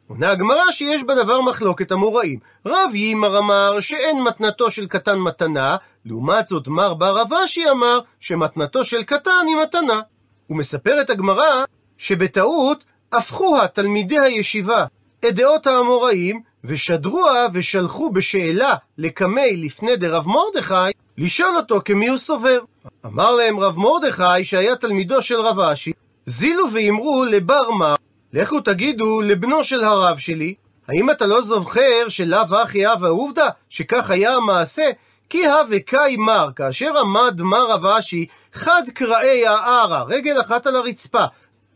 עונה 0.08 0.30
הגמרא 0.30 0.70
שיש 0.70 1.02
בדבר 1.02 1.40
מחלוקת 1.40 1.92
המוראים. 1.92 2.38
רב 2.66 2.94
יימר 2.94 3.38
אמר 3.38 3.80
שאין 3.80 4.22
מתנתו 4.22 4.70
של 4.70 4.86
קטן 4.86 5.18
מתנה, 5.18 5.76
לעומת 6.04 6.46
זאת 6.46 6.68
מר 6.68 6.94
בר 6.94 7.22
אבשי 7.22 7.70
אמר 7.70 8.00
שמתנתו 8.20 8.84
של 8.84 9.02
קטן 9.02 9.46
היא 9.46 9.56
מתנה. 9.56 10.00
ומספרת 10.50 11.10
הגמרא 11.10 11.64
שבטעות 11.98 12.84
הפכוה 13.12 13.68
תלמידי 13.68 14.18
הישיבה 14.18 14.84
את 15.28 15.34
דעות 15.34 15.66
האמוראים, 15.66 16.40
ושדרוה 16.64 17.46
ושלחו 17.52 18.10
בשאלה 18.10 18.74
לקמי 18.98 19.56
לפני 19.56 19.96
דרב 19.96 20.26
מרדכי, 20.28 20.90
לשאול 21.18 21.56
אותו 21.56 21.80
כמי 21.84 22.08
הוא 22.08 22.16
סובר. 22.16 22.60
אמר 23.06 23.34
להם 23.34 23.60
רב 23.60 23.78
מרדכי, 23.78 24.44
שהיה 24.44 24.76
תלמידו 24.76 25.22
של 25.22 25.40
רב 25.40 25.60
אשי, 25.60 25.92
זילו 26.26 26.64
ואמרו 26.72 27.24
לבר 27.24 27.70
מר, 27.70 27.94
לכו 28.32 28.60
תגידו 28.60 29.20
לבנו 29.20 29.64
של 29.64 29.80
הרב 29.84 30.18
שלי, 30.18 30.54
האם 30.88 31.10
אתה 31.10 31.26
לא 31.26 31.42
זוכר 31.42 32.08
שלאו 32.08 32.62
אחי 32.62 32.92
אב 32.92 33.04
עובדא, 33.04 33.48
שכך 33.68 34.10
היה 34.10 34.34
המעשה? 34.34 34.90
כי 35.28 35.46
הא 35.46 35.62
וקאי 35.70 36.16
מר, 36.16 36.48
כאשר 36.56 36.98
עמד 36.98 37.42
מר 37.42 37.70
רב 37.70 37.86
אשי, 37.86 38.26
חד 38.52 38.82
קראי 38.94 39.46
הערה, 39.46 40.02
רגל 40.02 40.40
אחת 40.40 40.66
על 40.66 40.76
הרצפה, 40.76 41.24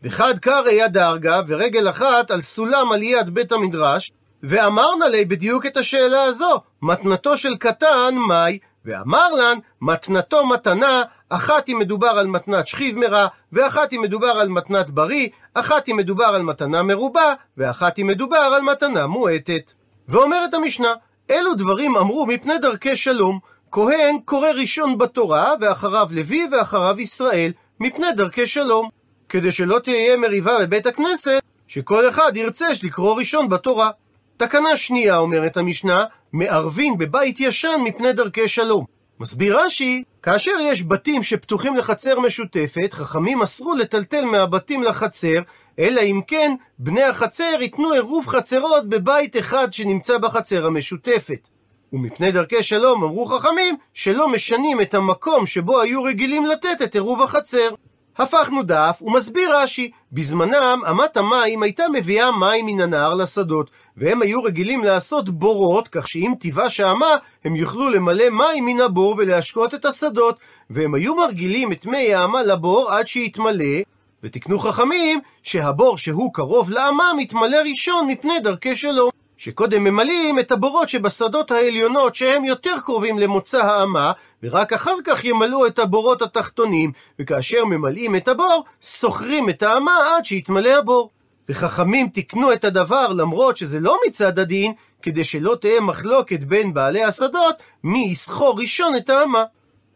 וחד 0.03 0.39
קראי 0.39 0.81
הדרגה, 0.81 1.41
ורגל 1.47 1.89
אחת 1.89 2.31
על 2.31 2.41
סולם 2.41 2.91
על 2.91 3.03
יד 3.03 3.29
בית 3.29 3.51
המדרש, 3.51 4.11
ואמרנה 4.43 5.07
לי 5.07 5.25
בדיוק 5.25 5.65
את 5.65 5.77
השאלה 5.77 6.23
הזו, 6.23 6.61
מתנתו 6.81 7.37
של 7.37 7.55
קטן, 7.55 8.15
מהי? 8.27 8.59
ואמר 8.85 9.31
לן, 9.31 9.57
מתנתו 9.81 10.45
מתנה, 10.45 11.03
אחת 11.29 11.69
אם 11.69 11.79
מדובר 11.79 12.07
על 12.07 12.27
מתנת 12.27 12.67
שכיב 12.67 12.97
מרע, 12.97 13.27
ואחת 13.53 13.93
אם 13.93 14.01
מדובר 14.01 14.27
על 14.27 14.49
מתנת 14.49 14.89
בריא, 14.89 15.29
אחת 15.53 15.89
אם 15.89 15.97
מדובר 15.97 16.25
על 16.25 16.41
מתנה 16.41 16.83
מרובה, 16.83 17.33
ואחת 17.57 17.99
אם 17.99 18.07
מדובר 18.07 18.37
על 18.37 18.61
מתנה 18.61 19.07
מועטת. 19.07 19.71
ואומרת 20.07 20.53
המשנה, 20.53 20.93
אלו 21.29 21.53
דברים 21.53 21.97
אמרו 21.97 22.25
מפני 22.25 22.57
דרכי 22.57 22.95
שלום, 22.95 23.39
כהן 23.71 24.17
קורא 24.25 24.49
ראשון 24.49 24.97
בתורה, 24.97 25.53
ואחריו 25.61 26.07
לוי, 26.11 26.47
ואחריו 26.51 26.99
ישראל, 26.99 27.51
מפני 27.79 28.07
דרכי 28.11 28.47
שלום. 28.47 28.96
כדי 29.29 29.51
שלא 29.51 29.79
תהיה 29.79 30.17
מריבה 30.17 30.59
בבית 30.59 30.85
הכנסת, 30.85 31.41
שכל 31.67 32.09
אחד 32.09 32.31
ירצה 32.35 32.67
לקרוא 32.83 33.19
ראשון 33.19 33.49
בתורה. 33.49 33.89
תקנה 34.37 34.77
שנייה, 34.77 35.17
אומרת 35.17 35.57
המשנה, 35.57 36.05
מערבין 36.33 36.97
בבית 36.97 37.39
ישן 37.39 37.81
מפני 37.83 38.13
דרכי 38.13 38.47
שלום. 38.47 38.85
מסביר 39.19 39.59
רש"י, 39.59 40.03
כאשר 40.23 40.51
יש 40.61 40.83
בתים 40.83 41.23
שפתוחים 41.23 41.75
לחצר 41.75 42.19
משותפת, 42.19 42.93
חכמים 42.93 43.41
אסרו 43.41 43.75
לטלטל 43.75 44.25
מהבתים 44.25 44.83
לחצר, 44.83 45.41
אלא 45.79 46.01
אם 46.01 46.21
כן 46.27 46.55
בני 46.79 47.03
החצר 47.03 47.57
ייתנו 47.59 47.91
עירוב 47.91 48.27
חצרות 48.27 48.89
בבית 48.89 49.37
אחד 49.37 49.73
שנמצא 49.73 50.17
בחצר 50.17 50.65
המשותפת. 50.65 51.47
ומפני 51.93 52.31
דרכי 52.31 52.63
שלום 52.63 53.03
אמרו 53.03 53.25
חכמים 53.25 53.75
שלא 53.93 54.27
משנים 54.27 54.81
את 54.81 54.93
המקום 54.93 55.45
שבו 55.45 55.81
היו 55.81 56.03
רגילים 56.03 56.45
לתת 56.45 56.81
את 56.83 56.93
עירוב 56.93 57.21
החצר. 57.21 57.69
הפכנו 58.17 58.63
דף, 58.63 58.99
ומסביר 59.01 59.57
רש"י, 59.57 59.91
בזמנם 60.11 60.81
אמת 60.91 61.17
המים 61.17 61.63
הייתה 61.63 61.83
מביאה 61.93 62.31
מים 62.31 62.65
מן 62.65 62.81
הנהר 62.81 63.13
לשדות, 63.13 63.69
והם 63.97 64.21
היו 64.21 64.43
רגילים 64.43 64.83
לעשות 64.83 65.29
בורות, 65.29 65.87
כך 65.87 66.07
שאם 66.07 66.33
תיבש 66.39 66.79
האמה, 66.79 67.15
הם 67.45 67.55
יוכלו 67.55 67.89
למלא 67.89 68.29
מים 68.29 68.65
מן 68.65 68.81
הבור 68.81 69.15
ולהשקות 69.17 69.73
את 69.73 69.85
השדות, 69.85 70.37
והם 70.69 70.95
היו 70.95 71.15
מרגילים 71.15 71.71
את 71.71 71.85
מי 71.85 72.13
האמה 72.13 72.43
לבור 72.43 72.91
עד 72.91 73.07
שיתמלא, 73.07 73.81
ותקנו 74.23 74.59
חכמים 74.59 75.19
שהבור 75.43 75.97
שהוא 75.97 76.33
קרוב 76.33 76.69
לאמה 76.69 77.11
מתמלא 77.17 77.57
ראשון 77.69 78.07
מפני 78.07 78.39
דרכי 78.39 78.75
שלום. 78.75 79.16
שקודם 79.37 79.83
ממלאים 79.83 80.39
את 80.39 80.51
הבורות 80.51 80.89
שבשדות 80.89 81.51
העליונות 81.51 82.15
שהם 82.15 82.45
יותר 82.45 82.75
קרובים 82.83 83.19
למוצא 83.19 83.63
האמה, 83.63 84.11
ורק 84.43 84.73
אחר 84.73 84.95
כך 85.05 85.25
ימלאו 85.25 85.67
את 85.67 85.79
הבורות 85.79 86.21
התחתונים, 86.21 86.91
וכאשר 87.19 87.65
ממלאים 87.65 88.15
את 88.15 88.27
הבור, 88.27 88.63
סוחרים 88.81 89.49
את 89.49 89.63
האמה 89.63 89.91
עד 90.11 90.25
שיתמלא 90.25 90.77
הבור. 90.77 91.09
וחכמים 91.49 92.09
תיקנו 92.09 92.53
את 92.53 92.65
הדבר 92.65 93.07
למרות 93.07 93.57
שזה 93.57 93.79
לא 93.79 93.97
מצד 94.07 94.39
הדין, 94.39 94.73
כדי 95.01 95.23
שלא 95.23 95.57
תהיה 95.61 95.81
מחלוקת 95.81 96.39
בין 96.39 96.73
בעלי 96.73 97.03
השדות 97.03 97.55
מי 97.83 98.07
יסחור 98.11 98.59
ראשון 98.59 98.95
את 98.95 99.09
האמה. 99.09 99.43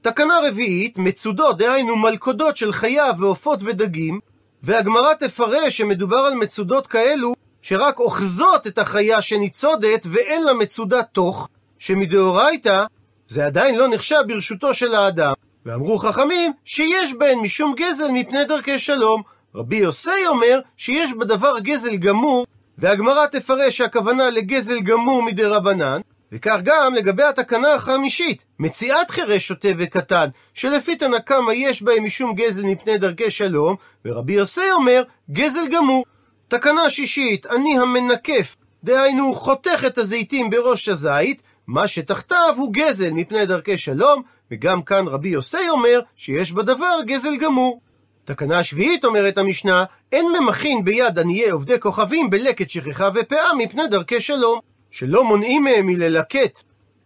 תקנה 0.01 0.39
רביעית, 0.47 0.97
מצודות, 0.97 1.57
דהיינו 1.57 1.95
מלכודות 1.95 2.57
של 2.57 2.73
חיה 2.73 3.11
ועופות 3.19 3.59
ודגים, 3.63 4.19
והגמרא 4.63 5.13
תפרש 5.13 5.77
שמדובר 5.77 6.17
על 6.17 6.33
מצודות 6.33 6.87
כאלו 6.87 7.33
שרק 7.61 7.99
אוחזות 7.99 8.67
את 8.67 8.77
החיה 8.77 9.21
שניצודת 9.21 10.07
ואין 10.11 10.43
לה 10.43 10.53
מצודה 10.53 11.03
תוך, 11.03 11.49
שמדאורייתא 11.79 12.85
זה 13.27 13.45
עדיין 13.45 13.75
לא 13.75 13.87
נחשב 13.87 14.21
ברשותו 14.27 14.73
של 14.73 14.95
האדם. 14.95 15.33
ואמרו 15.65 15.97
חכמים 15.97 16.53
שיש 16.65 17.13
בהן 17.13 17.39
משום 17.39 17.75
גזל 17.77 18.11
מפני 18.11 18.45
דרכי 18.45 18.79
שלום. 18.79 19.21
רבי 19.55 19.75
יוסי 19.75 20.27
אומר 20.27 20.59
שיש 20.77 21.13
בדבר 21.13 21.59
גזל 21.59 21.95
גמור, 21.95 22.45
והגמרא 22.77 23.25
תפרש 23.25 23.77
שהכוונה 23.77 24.29
לגזל 24.29 24.79
גמור 24.79 25.23
מדי 25.23 25.45
רבנן, 25.45 26.01
וכך 26.31 26.59
גם 26.63 26.93
לגבי 26.93 27.23
התקנה 27.23 27.73
החמישית, 27.73 28.43
מציאת 28.59 29.11
חירש 29.11 29.47
שוטה 29.47 29.67
וקטן, 29.77 30.29
שלפי 30.53 30.95
תנא 30.95 31.19
קמא 31.19 31.51
יש 31.51 31.81
בהם 31.81 32.03
משום 32.03 32.35
גזל 32.35 32.63
מפני 32.63 32.97
דרכי 32.97 33.29
שלום, 33.31 33.75
ורבי 34.05 34.33
יוסי 34.33 34.71
אומר, 34.71 35.03
גזל 35.31 35.67
גמור. 35.71 36.05
תקנה 36.51 36.89
שישית, 36.89 37.45
אני 37.45 37.79
המנקף, 37.79 38.55
דהיינו 38.83 39.35
חותך 39.35 39.83
את 39.87 39.97
הזיתים 39.97 40.49
בראש 40.49 40.89
הזית, 40.89 41.41
מה 41.67 41.87
שתחתיו 41.87 42.55
הוא 42.57 42.73
גזל 42.73 43.11
מפני 43.11 43.45
דרכי 43.45 43.77
שלום, 43.77 44.21
וגם 44.51 44.81
כאן 44.81 45.07
רבי 45.07 45.29
יוסי 45.29 45.69
אומר 45.69 45.99
שיש 46.15 46.51
בדבר 46.51 46.99
גזל 47.05 47.37
גמור. 47.37 47.81
תקנה 48.25 48.63
שביעית 48.63 49.05
אומרת 49.05 49.37
המשנה, 49.37 49.83
אין 50.11 50.25
ממכין 50.39 50.83
ביד 50.83 51.19
עניי 51.19 51.49
עובדי 51.49 51.79
כוכבים 51.79 52.29
בלקט 52.29 52.69
שכחה 52.69 53.09
ופאה 53.13 53.53
מפני 53.57 53.87
דרכי 53.87 54.21
שלום. 54.21 54.59
שלא 54.91 55.23
מונעים 55.23 55.63
מהם 55.63 55.85
מללקט 55.85 56.63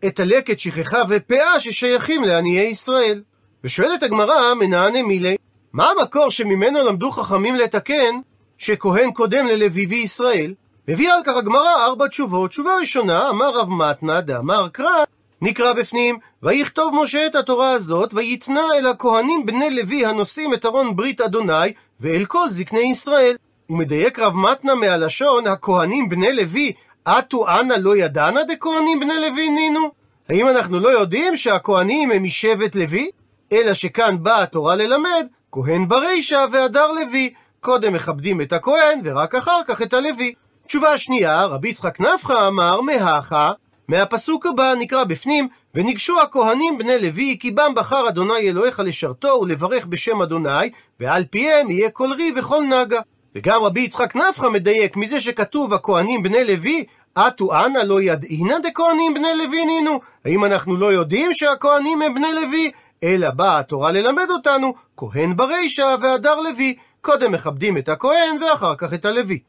את 0.08 0.20
הלקט 0.20 0.60
שכחה 0.60 1.02
ופאה 1.10 1.60
ששייכים 1.60 2.24
לעניי 2.24 2.66
ישראל. 2.66 3.24
ושואלת 3.64 4.04
הגמרא, 4.04 4.54
מנענה 4.54 5.04
מילי, 5.04 5.36
מה 5.74 5.90
המקור 5.90 6.32
שממנו 6.32 6.80
למדו 6.88 7.12
חכמים 7.12 7.56
לתקן 7.56 8.16
שכהן 8.58 9.12
קודם 9.12 9.48
ללוי 9.48 9.86
וישראל? 9.86 10.54
מביאה 10.88 11.16
על 11.16 11.22
כך 11.26 11.36
הגמרא 11.36 11.86
ארבע 11.86 12.08
תשובות. 12.08 12.50
תשובה 12.50 12.76
ראשונה, 12.80 13.30
אמר 13.30 13.60
רב 13.60 13.70
מתנה 13.70 14.22
דאמר 14.22 14.68
קרא, 14.68 15.04
נקרא 15.42 15.74
בפנים, 15.74 16.18
ויכתוב 16.44 16.94
משה 17.04 17.26
את 17.26 17.36
התורה 17.36 17.72
הזאת, 17.72 18.14
ויתנה 18.14 18.62
אל 18.78 18.88
הכהנים 18.88 19.46
בני 19.46 19.70
לוי 19.70 20.06
הנושאים 20.06 20.54
את 20.54 20.66
ארון 20.66 20.96
ברית 20.96 21.22
אדוני, 21.22 21.74
ואל 22.00 22.26
כל 22.26 22.50
זקני 22.50 22.92
ישראל. 22.92 23.36
ומדייק 23.70 24.20
רב 24.20 24.36
מתנה 24.36 24.76
מהלשון, 24.76 25.48
הכהנים 25.48 26.10
בני 26.10 26.34
לוי, 26.34 26.74
אטו 27.08 27.48
אנא 27.48 27.74
לא 27.74 27.98
ידענה 27.98 28.44
דכהנים 28.44 29.00
בני 29.00 29.14
לוי 29.22 29.50
נינו? 29.50 29.92
האם 30.30 30.48
אנחנו 30.48 30.80
לא 30.80 30.90
יודעים 30.90 31.36
שהכהנים 31.36 32.12
הם 32.12 32.24
משבט 32.24 32.76
לוי? 32.76 33.10
אלא 33.52 33.74
שכאן 33.74 34.16
באה 34.22 34.44
התורה 34.44 34.76
ללמד, 34.76 35.28
כהן 35.52 35.88
ברישא 35.88 36.46
והדר 36.52 36.92
לוי. 36.92 37.34
קודם 37.66 37.94
מכבדים 37.94 38.42
את 38.42 38.54
הכהן, 38.54 39.02
ורק 39.04 39.36
אחר 39.36 39.60
כך 39.68 39.82
את 39.82 39.94
הלוי. 39.94 40.34
תשובה 40.68 40.98
שנייה, 40.98 41.46
רבי 41.46 41.70
יצחק 41.70 42.00
נפחא 42.00 42.48
אמר, 42.48 42.82
מהכה, 42.82 43.52
מהפסוק 43.88 44.46
הבא 44.46 44.74
נקרא 44.80 45.04
בפנים, 45.04 45.48
וניגשו 45.76 46.22
הכהנים 46.22 46.78
בני 46.78 47.00
לוי, 47.02 47.38
כי 47.40 47.52
בם 47.52 47.72
בחר 47.76 48.10
אדוני 48.10 48.40
אלוהיך 48.40 48.80
לשרתו 48.80 49.40
ולברך 49.42 49.86
בשם 49.86 50.22
אדוני, 50.22 50.70
ועל 51.00 51.24
פיהם 51.30 51.70
יהיה 51.70 51.90
כל 51.90 52.14
רי 52.14 52.34
וכל 52.36 52.64
נגה. 52.64 53.00
וגם 53.36 53.64
רבי 53.64 53.82
יצחק 53.82 54.16
נפחא 54.16 54.48
מדייק 54.48 54.98
מזה 54.98 55.20
שכתוב 55.20 55.74
הכהנים 55.74 56.24
בני 56.24 56.44
לוי, 56.44 56.84
אטו 57.18 57.66
אנא 57.66 57.80
לא 57.80 58.02
ידעינא 58.02 58.58
דכהנים 58.58 59.14
בני 59.14 59.36
לוי 59.38 59.66
נינו? 59.66 60.00
האם 60.26 60.46
אנחנו 60.46 60.76
לא 60.76 60.94
יודעים 60.94 61.34
שהכהנים 61.34 62.02
הם 62.02 62.14
בני 62.14 62.34
לוי? 62.34 62.72
אלא 63.04 63.30
באה 63.30 63.60
התורה 63.60 63.92
ללמד 63.92 64.28
אותנו, 64.30 64.74
כהן 64.98 65.36
ברישא 65.36 65.96
והדר 66.02 66.36
לוי. 66.42 66.76
קודם 67.06 67.32
מכבדים 67.32 67.78
את 67.78 67.90
הכהן 67.90 68.44
ואחר 68.44 68.76
כך 68.76 68.94
את 68.94 69.06
הלוי. 69.06 69.40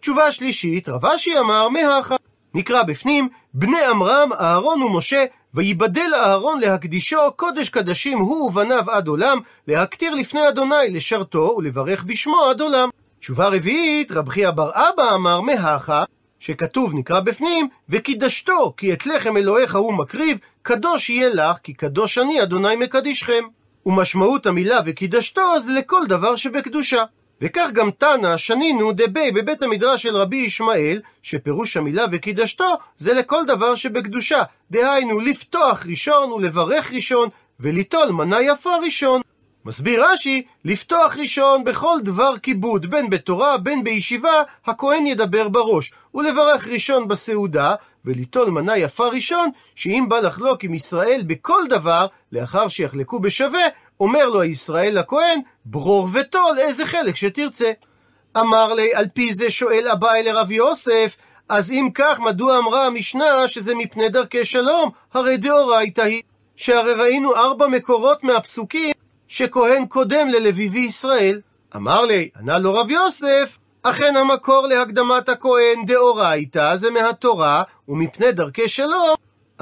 תשובה 0.00 0.32
שלישית, 0.32 0.88
רב 0.88 1.06
אשי 1.06 1.38
אמר 1.38 1.68
מהכה. 1.68 2.16
נקרא 2.54 2.82
בפנים, 2.82 3.28
בני 3.54 3.84
עמרם, 3.90 4.32
אהרון 4.32 4.82
ומשה, 4.82 5.24
ויבדל 5.54 6.10
אהרון 6.14 6.60
להקדישו 6.60 7.16
קודש 7.36 7.68
קדשים 7.68 8.18
הוא 8.18 8.48
ובניו 8.48 8.90
עד 8.90 9.08
עולם, 9.08 9.38
להקטיר 9.68 10.14
לפני 10.14 10.48
אדוני 10.48 10.90
לשרתו 10.90 11.54
ולברך 11.58 12.04
בשמו 12.04 12.44
עד 12.44 12.60
עולם. 12.60 12.88
תשובה 13.20 13.48
רביעית, 13.48 14.12
רב 14.12 14.28
חייא 14.28 14.50
בר 14.50 14.70
אבא 14.74 15.14
אמר 15.14 15.40
מהכה, 15.40 16.04
שכתוב 16.40 16.94
נקרא 16.94 17.20
בפנים, 17.20 17.68
וקידשתו, 17.88 18.74
כי 18.76 18.92
את 18.92 19.06
לחם 19.06 19.36
אלוהיך 19.36 19.74
הוא 19.74 19.94
מקריב, 19.94 20.38
קדוש 20.62 21.10
יהיה 21.10 21.34
לך, 21.34 21.58
כי 21.62 21.74
קדוש 21.74 22.18
אני 22.18 22.42
אדוני 22.42 22.76
מקדישכם. 22.76 23.44
ומשמעות 23.86 24.46
המילה 24.46 24.80
וקידשתו 24.86 25.60
זה 25.60 25.72
לכל 25.72 26.06
דבר 26.06 26.36
שבקדושה. 26.36 27.04
וכך 27.40 27.70
גם 27.72 27.90
תנא 27.90 28.36
שנינו 28.36 28.92
דבי 28.92 29.30
בבית 29.30 29.62
המדרש 29.62 30.02
של 30.02 30.16
רבי 30.16 30.36
ישמעאל, 30.36 31.00
שפירוש 31.22 31.76
המילה 31.76 32.04
וקידשתו 32.12 32.72
זה 32.96 33.14
לכל 33.14 33.44
דבר 33.46 33.74
שבקדושה, 33.74 34.42
דהיינו 34.70 35.20
לפתוח 35.20 35.86
ראשון 35.86 36.32
ולברך 36.32 36.92
ראשון, 36.92 37.28
וליטול 37.60 38.10
מנה 38.10 38.42
יפה 38.42 38.76
ראשון. 38.76 39.20
מסביר 39.64 40.04
רש"י, 40.04 40.42
לפתוח 40.64 41.16
ראשון 41.16 41.64
בכל 41.64 41.98
דבר 42.02 42.38
כיבוד, 42.38 42.86
בין 42.86 43.10
בתורה, 43.10 43.58
בין 43.58 43.84
בישיבה, 43.84 44.42
הכהן 44.66 45.06
ידבר 45.06 45.48
בראש, 45.48 45.92
ולברך 46.14 46.68
ראשון 46.68 47.08
בסעודה, 47.08 47.74
וליטול 48.04 48.50
מנה 48.50 48.76
יפה 48.76 49.08
ראשון, 49.08 49.50
שאם 49.74 50.06
בא 50.08 50.20
לחלוק 50.20 50.64
עם 50.64 50.74
ישראל 50.74 51.22
בכל 51.26 51.60
דבר, 51.68 52.06
לאחר 52.32 52.68
שיחלקו 52.68 53.20
בשווה, 53.20 53.64
אומר 54.00 54.28
לו 54.28 54.44
ישראל 54.44 54.98
לכהן, 54.98 55.40
ברור 55.64 56.08
וטול 56.12 56.58
איזה 56.58 56.86
חלק 56.86 57.16
שתרצה. 57.16 57.72
אמר 58.38 58.74
לי, 58.74 58.94
על 58.94 59.06
פי 59.14 59.34
זה 59.34 59.50
שואל 59.50 59.88
אביי 59.88 60.22
לרב 60.22 60.50
יוסף, 60.50 61.16
אז 61.48 61.70
אם 61.70 61.88
כך, 61.94 62.20
מדוע 62.20 62.58
אמרה 62.58 62.86
המשנה 62.86 63.48
שזה 63.48 63.74
מפני 63.74 64.08
דרכי 64.08 64.44
שלום? 64.44 64.90
הרי 65.12 65.36
דאורייתא 65.36 66.00
היא. 66.00 66.22
שהרי 66.56 66.94
ראינו 66.94 67.36
ארבע 67.36 67.66
מקורות 67.66 68.24
מהפסוקים 68.24 68.92
שכהן 69.28 69.86
קודם 69.86 70.28
ללוי 70.28 70.68
וישראל. 70.68 71.40
אמר 71.76 72.04
לי, 72.04 72.28
ענה 72.36 72.58
לו 72.58 72.74
רב 72.74 72.90
יוסף, 72.90 73.58
אכן 73.86 74.16
המקור 74.16 74.66
להקדמת 74.66 75.28
הכהן 75.28 75.84
דאורייתא 75.86 76.76
זה 76.76 76.90
מהתורה, 76.90 77.62
ומפני 77.88 78.32
דרכי 78.32 78.68
שלום, 78.68 79.14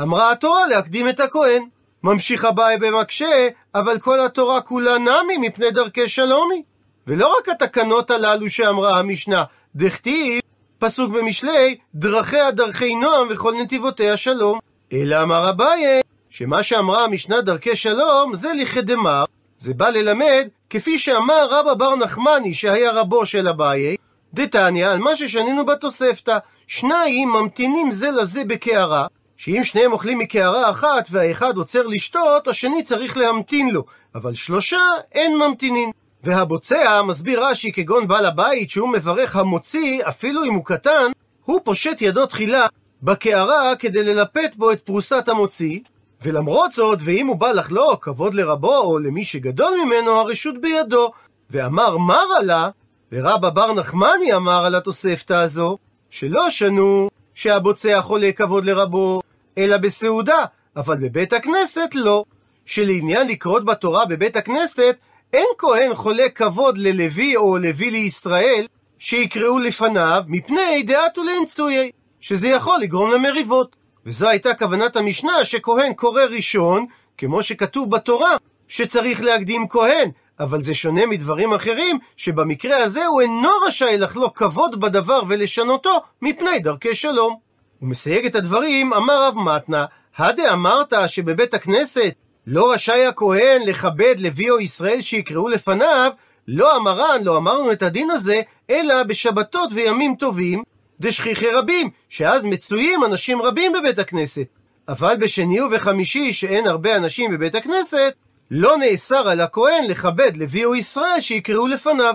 אמרה 0.03 0.31
התורה 0.31 0.67
להקדים 0.67 1.09
את 1.09 1.21
הכהן. 1.21 1.63
ממשיך 2.03 2.45
אביי 2.45 2.79
במקשה, 2.79 3.49
אבל 3.75 3.99
כל 3.99 4.21
התורה 4.21 4.61
כולה 4.61 4.99
נמי 4.99 5.39
מפני 5.39 5.71
דרכי 5.71 6.09
שלומי. 6.09 6.63
ולא 7.07 7.35
רק 7.39 7.49
התקנות 7.49 8.11
הללו 8.11 8.51
שאמרה 8.51 8.99
המשנה, 8.99 9.45
דכתיב, 9.75 10.41
פסוק 10.79 11.11
במשלי, 11.13 11.77
דרכיה 11.95 12.51
דרכי 12.51 12.95
נועם 12.95 13.27
וכל 13.31 13.55
נתיבותיה 13.55 14.17
שלום. 14.17 14.59
אלא 14.93 15.23
אמר 15.23 15.51
אביי, 15.51 16.01
שמה 16.29 16.63
שאמרה 16.63 17.05
המשנה 17.05 17.41
דרכי 17.41 17.77
שלום, 17.77 18.35
זה 18.35 18.53
לכדמר, 18.53 19.25
זה 19.59 19.75
בא 19.75 19.89
ללמד, 19.89 20.49
כפי 20.71 20.99
שאמר 20.99 21.47
רבא 21.51 21.75
בר 21.75 21.97
נחמני, 21.97 22.55
שהיה 22.55 22.93
רבו 22.93 23.27
של 23.27 23.49
אביי, 23.49 23.97
דתניא, 24.35 24.89
על 24.89 24.99
מה 24.99 25.17
ששנינו 25.17 25.67
בתוספתא, 25.67 26.39
שניים 26.67 27.29
ממתינים 27.29 27.91
זה 27.91 28.11
לזה 28.11 28.45
בקערה, 28.45 29.07
שאם 29.37 29.61
שניהם 29.65 29.93
אוכלים 29.93 30.19
מקערה 30.19 30.71
אחת 30.71 31.09
והאחד 31.11 31.57
עוצר 31.57 31.87
לשתות, 31.87 32.49
השני 32.49 32.83
צריך 32.83 33.17
להמתין 33.17 33.71
לו, 33.71 33.85
אבל 34.15 34.35
שלושה 34.35 34.81
אין 35.13 35.37
ממתינין. 35.37 35.91
והבוצע, 36.25 37.03
מסביר 37.03 37.45
רש"י 37.45 37.73
כגון 37.73 38.09
בעל 38.09 38.27
הבית 38.27 38.71
שהוא 38.71 38.89
מברך 38.89 39.37
המוציא, 39.37 40.03
אפילו 40.09 40.45
אם 40.45 40.55
הוא 40.55 40.65
קטן, 40.65 41.11
הוא 41.45 41.61
פושט 41.65 41.97
ידו 42.01 42.27
תחילה 42.27 42.67
בקערה 43.03 43.77
כדי 43.77 44.03
ללפת 44.03 44.51
בו 44.57 44.73
את 44.73 44.81
פרוסת 44.81 45.29
המוציא, 45.29 45.81
ולמרות 46.23 46.73
זאת, 46.73 46.99
ואם 47.05 47.27
הוא 47.27 47.37
בא 47.37 47.53
לחלוק 47.53 48.05
כבוד 48.05 48.35
לרבו 48.35 48.77
או 48.77 48.99
למי 48.99 49.25
שגדול 49.25 49.75
ממנו, 49.85 50.11
הרשות 50.11 50.61
בידו. 50.61 51.13
ואמר 51.51 51.99
מרה 51.99 52.43
לה, 52.43 52.71
ורבא 53.13 53.51
בר 53.51 53.73
נחמני 53.73 54.35
אמר 54.37 54.65
על 54.65 54.75
התוספתא 54.75 55.33
הזו, 55.33 55.79
שלא 56.11 56.51
שנו 56.51 57.09
שהבוצע 57.35 58.01
חולה 58.01 58.33
כבוד 58.33 58.65
לרבו, 58.65 59.21
אלא 59.59 59.77
בסעודה, 59.77 60.45
אבל 60.77 60.97
בבית 60.97 61.33
הכנסת 61.33 61.95
לא. 61.95 62.25
שלעניין 62.67 63.29
לקרות 63.29 63.65
בתורה 63.65 64.05
בבית 64.05 64.37
הכנסת, 64.37 64.97
אין 65.33 65.47
כהן 65.59 65.95
חולה 65.95 66.29
כבוד 66.29 66.79
ללוי 66.79 67.37
או 67.37 67.59
לוי 67.59 67.91
לישראל, 67.91 68.67
שיקראו 68.99 69.59
לפניו 69.59 70.23
מפני 70.27 70.83
דעת 70.83 71.19
ולאנצויי. 71.19 71.91
שזה 72.23 72.49
יכול 72.49 72.81
לגרום 72.81 73.11
למריבות. 73.11 73.77
וזו 74.07 74.29
הייתה 74.29 74.55
כוונת 74.55 74.97
המשנה 74.97 75.45
שכהן 75.45 75.93
קורא 75.95 76.23
ראשון, 76.23 76.87
כמו 77.19 77.43
שכתוב 77.43 77.91
בתורה, 77.91 78.37
שצריך 78.69 79.21
להקדים 79.21 79.69
כהן, 79.69 80.11
אבל 80.43 80.63
זה 80.63 80.75
שונה 80.75 81.07
מדברים 81.07 81.53
אחרים, 81.53 81.99
שבמקרה 82.17 82.77
הזה 82.77 83.07
הוא 83.07 83.21
אינו 83.21 83.51
רשאי 83.67 83.99
לחלוק 83.99 84.39
כבוד 84.39 84.81
בדבר 84.81 85.21
ולשנותו, 85.29 86.01
מפני 86.23 86.59
דרכי 86.59 86.95
שלום. 86.95 87.37
הוא 87.79 87.89
מסייג 87.89 88.27
את 88.27 88.35
הדברים, 88.35 88.93
אמר 88.93 89.27
רב 89.27 89.35
מתנה, 89.39 89.85
הדה 90.17 90.53
אמרת 90.53 90.93
שבבית 91.07 91.55
הכנסת 91.55 92.15
לא 92.47 92.73
רשאי 92.73 93.07
הכהן 93.07 93.63
לכבד 93.63 94.15
לוי 94.19 94.51
או 94.51 94.61
ישראל 94.61 95.01
שיקראו 95.01 95.49
לפניו, 95.49 96.13
לא 96.49 96.77
אמרן, 96.77 97.25
לא 97.25 97.37
אמרנו 97.37 97.73
את 97.73 97.83
הדין 97.83 98.11
הזה, 98.11 98.41
אלא 98.71 99.03
בשבתות 99.03 99.71
וימים 99.75 100.15
טובים, 100.19 100.63
דשכיחי 101.01 101.51
רבים, 101.51 101.91
שאז 102.09 102.45
מצויים 102.45 103.05
אנשים 103.05 103.43
רבים 103.43 103.73
בבית 103.73 103.99
הכנסת. 103.99 104.47
אבל 104.89 105.17
בשני 105.17 105.61
ובחמישי, 105.61 106.33
שאין 106.33 106.67
הרבה 106.67 106.97
אנשים 106.97 107.31
בבית 107.33 107.55
הכנסת, 107.55 108.15
לא 108.55 108.77
נאסר 108.77 109.29
על 109.29 109.41
הכהן 109.41 109.85
לכבד 109.85 110.37
לוי 110.37 110.65
או 110.65 110.75
ישראל 110.75 111.21
שיקראו 111.21 111.67
לפניו. 111.67 112.15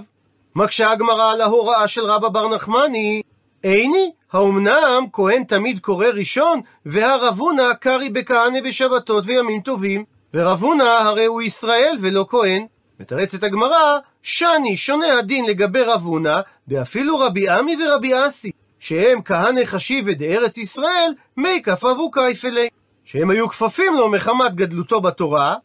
מקשה 0.55 0.91
הגמרא 0.91 1.31
על 1.31 1.41
ההוראה 1.41 1.87
של 1.87 2.05
רבא 2.05 2.29
בר 2.29 2.47
נחמני, 2.47 3.21
איני, 3.63 4.11
האומנם 4.31 5.05
כהן 5.13 5.43
תמיד 5.43 5.79
קורא 5.79 6.05
ראשון, 6.07 6.61
והרבונה 6.85 7.73
קרי 7.73 8.09
בכהנה 8.09 8.61
בשבתות 8.61 9.23
וימים 9.27 9.61
טובים, 9.61 10.03
ורבונה 10.33 10.97
הרי 10.97 11.25
הוא 11.25 11.41
ישראל 11.41 11.97
ולא 12.01 12.25
כהן. 12.29 12.65
מתרצת 12.99 13.43
הגמרא, 13.43 13.99
שני 14.23 14.77
שונה 14.77 15.19
הדין 15.19 15.45
לגבי 15.45 15.81
רבונה, 15.81 16.41
דאפילו 16.67 17.19
רבי 17.19 17.49
עמי 17.49 17.75
ורבי 17.83 18.27
אסי, 18.27 18.51
שהם 18.79 19.21
כהנא 19.25 19.65
חשיבה 19.65 20.13
דארץ 20.13 20.57
ישראל, 20.57 21.11
מי 21.37 21.61
כפבו 21.63 22.11
קייפלי. 22.11 22.69
שהם 23.05 23.29
היו 23.29 23.49
כפפים 23.49 23.93
לו 23.93 24.09
מחמת 24.09 24.55
גדלותו 24.55 25.01
בתורה, 25.01 25.55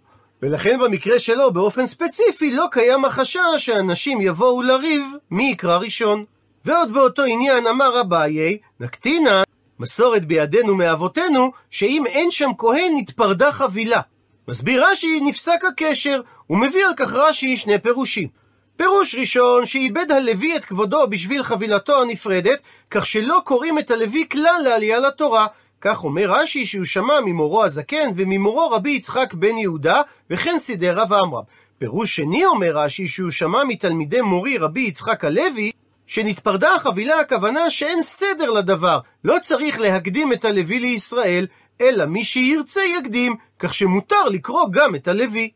ולכן 0.43 0.79
במקרה 0.79 1.19
שלו 1.19 1.53
באופן 1.53 1.87
ספציפי 1.87 2.51
לא 2.51 2.67
קיים 2.71 3.05
החשש 3.05 3.39
שאנשים 3.57 4.21
יבואו 4.21 4.63
לריב 4.63 5.07
מי 5.31 5.51
יקרא 5.51 5.79
ראשון. 5.79 6.25
ועוד 6.65 6.93
באותו 6.93 7.23
עניין 7.23 7.67
אמר 7.67 8.01
אביי, 8.01 8.59
נקטינה, 8.81 9.43
מסורת 9.81 10.25
בידינו 10.25 10.75
מאבותינו, 10.75 11.53
שאם 11.71 12.07
אין 12.07 12.31
שם 12.31 12.51
כהן 12.59 12.93
נתפרדה 12.97 13.53
חבילה. 13.53 14.01
מסביר 14.49 14.85
רש"י, 14.91 15.21
נפסק 15.21 15.65
הקשר, 15.69 16.21
ומביא 16.51 16.87
על 16.87 16.93
כך 16.97 17.13
רש"י 17.13 17.57
שני 17.57 17.79
פירושים. 17.79 18.29
פירוש 18.77 19.15
ראשון, 19.15 19.67
שאיבד 19.67 20.13
הלוי 20.13 20.57
את 20.57 20.65
כבודו 20.65 21.07
בשביל 21.07 21.43
חבילתו 21.43 22.03
הנפרדת, 22.03 22.59
כך 22.91 23.07
שלא 23.07 23.41
קוראים 23.45 23.79
את 23.79 23.91
הלוי 23.91 24.27
כלל 24.31 24.61
לעלייה 24.65 25.01
לתורה. 25.01 25.47
כך 25.85 26.05
אומר 26.05 26.31
רש"י 26.31 26.67
שהוא 26.67 26.85
שמע 26.85 27.21
ממורו 27.25 27.65
הזקן 27.65 28.11
וממורו 28.17 28.71
רבי 28.71 28.91
יצחק 28.91 29.35
בן 29.35 29.59
יהודה, 29.59 30.03
וכן 30.31 30.59
סידר 30.59 30.99
רב 31.01 31.13
עמרם. 31.13 31.43
פירוש 31.79 32.17
שני 32.17 32.45
אומר 32.45 32.77
רש"י 32.77 33.09
שהוא 33.09 33.31
שמע 33.31 33.65
מתלמידי 33.65 34.21
מורי 34.21 34.59
רבי 34.59 34.81
יצחק 34.81 35.25
הלוי, 35.25 35.71
שנתפרדה 36.07 36.75
החבילה 36.75 37.21
הכוונה 37.21 37.71
שאין 37.71 38.03
סדר 38.03 38.51
לדבר, 38.51 38.99
לא 39.25 39.37
צריך 39.43 39.81
להקדים 39.81 40.33
את 40.33 40.45
הלוי 40.45 40.79
לישראל, 40.79 41.47
אלא 41.81 42.05
מי 42.07 42.25
שירצה 42.25 42.83
יקדים, 42.85 43.37
כך 43.59 43.75
שמותר 43.75 44.29
לקרוא 44.31 44.65
גם 44.71 44.95
את 44.95 45.09
הלוי. 45.09 45.51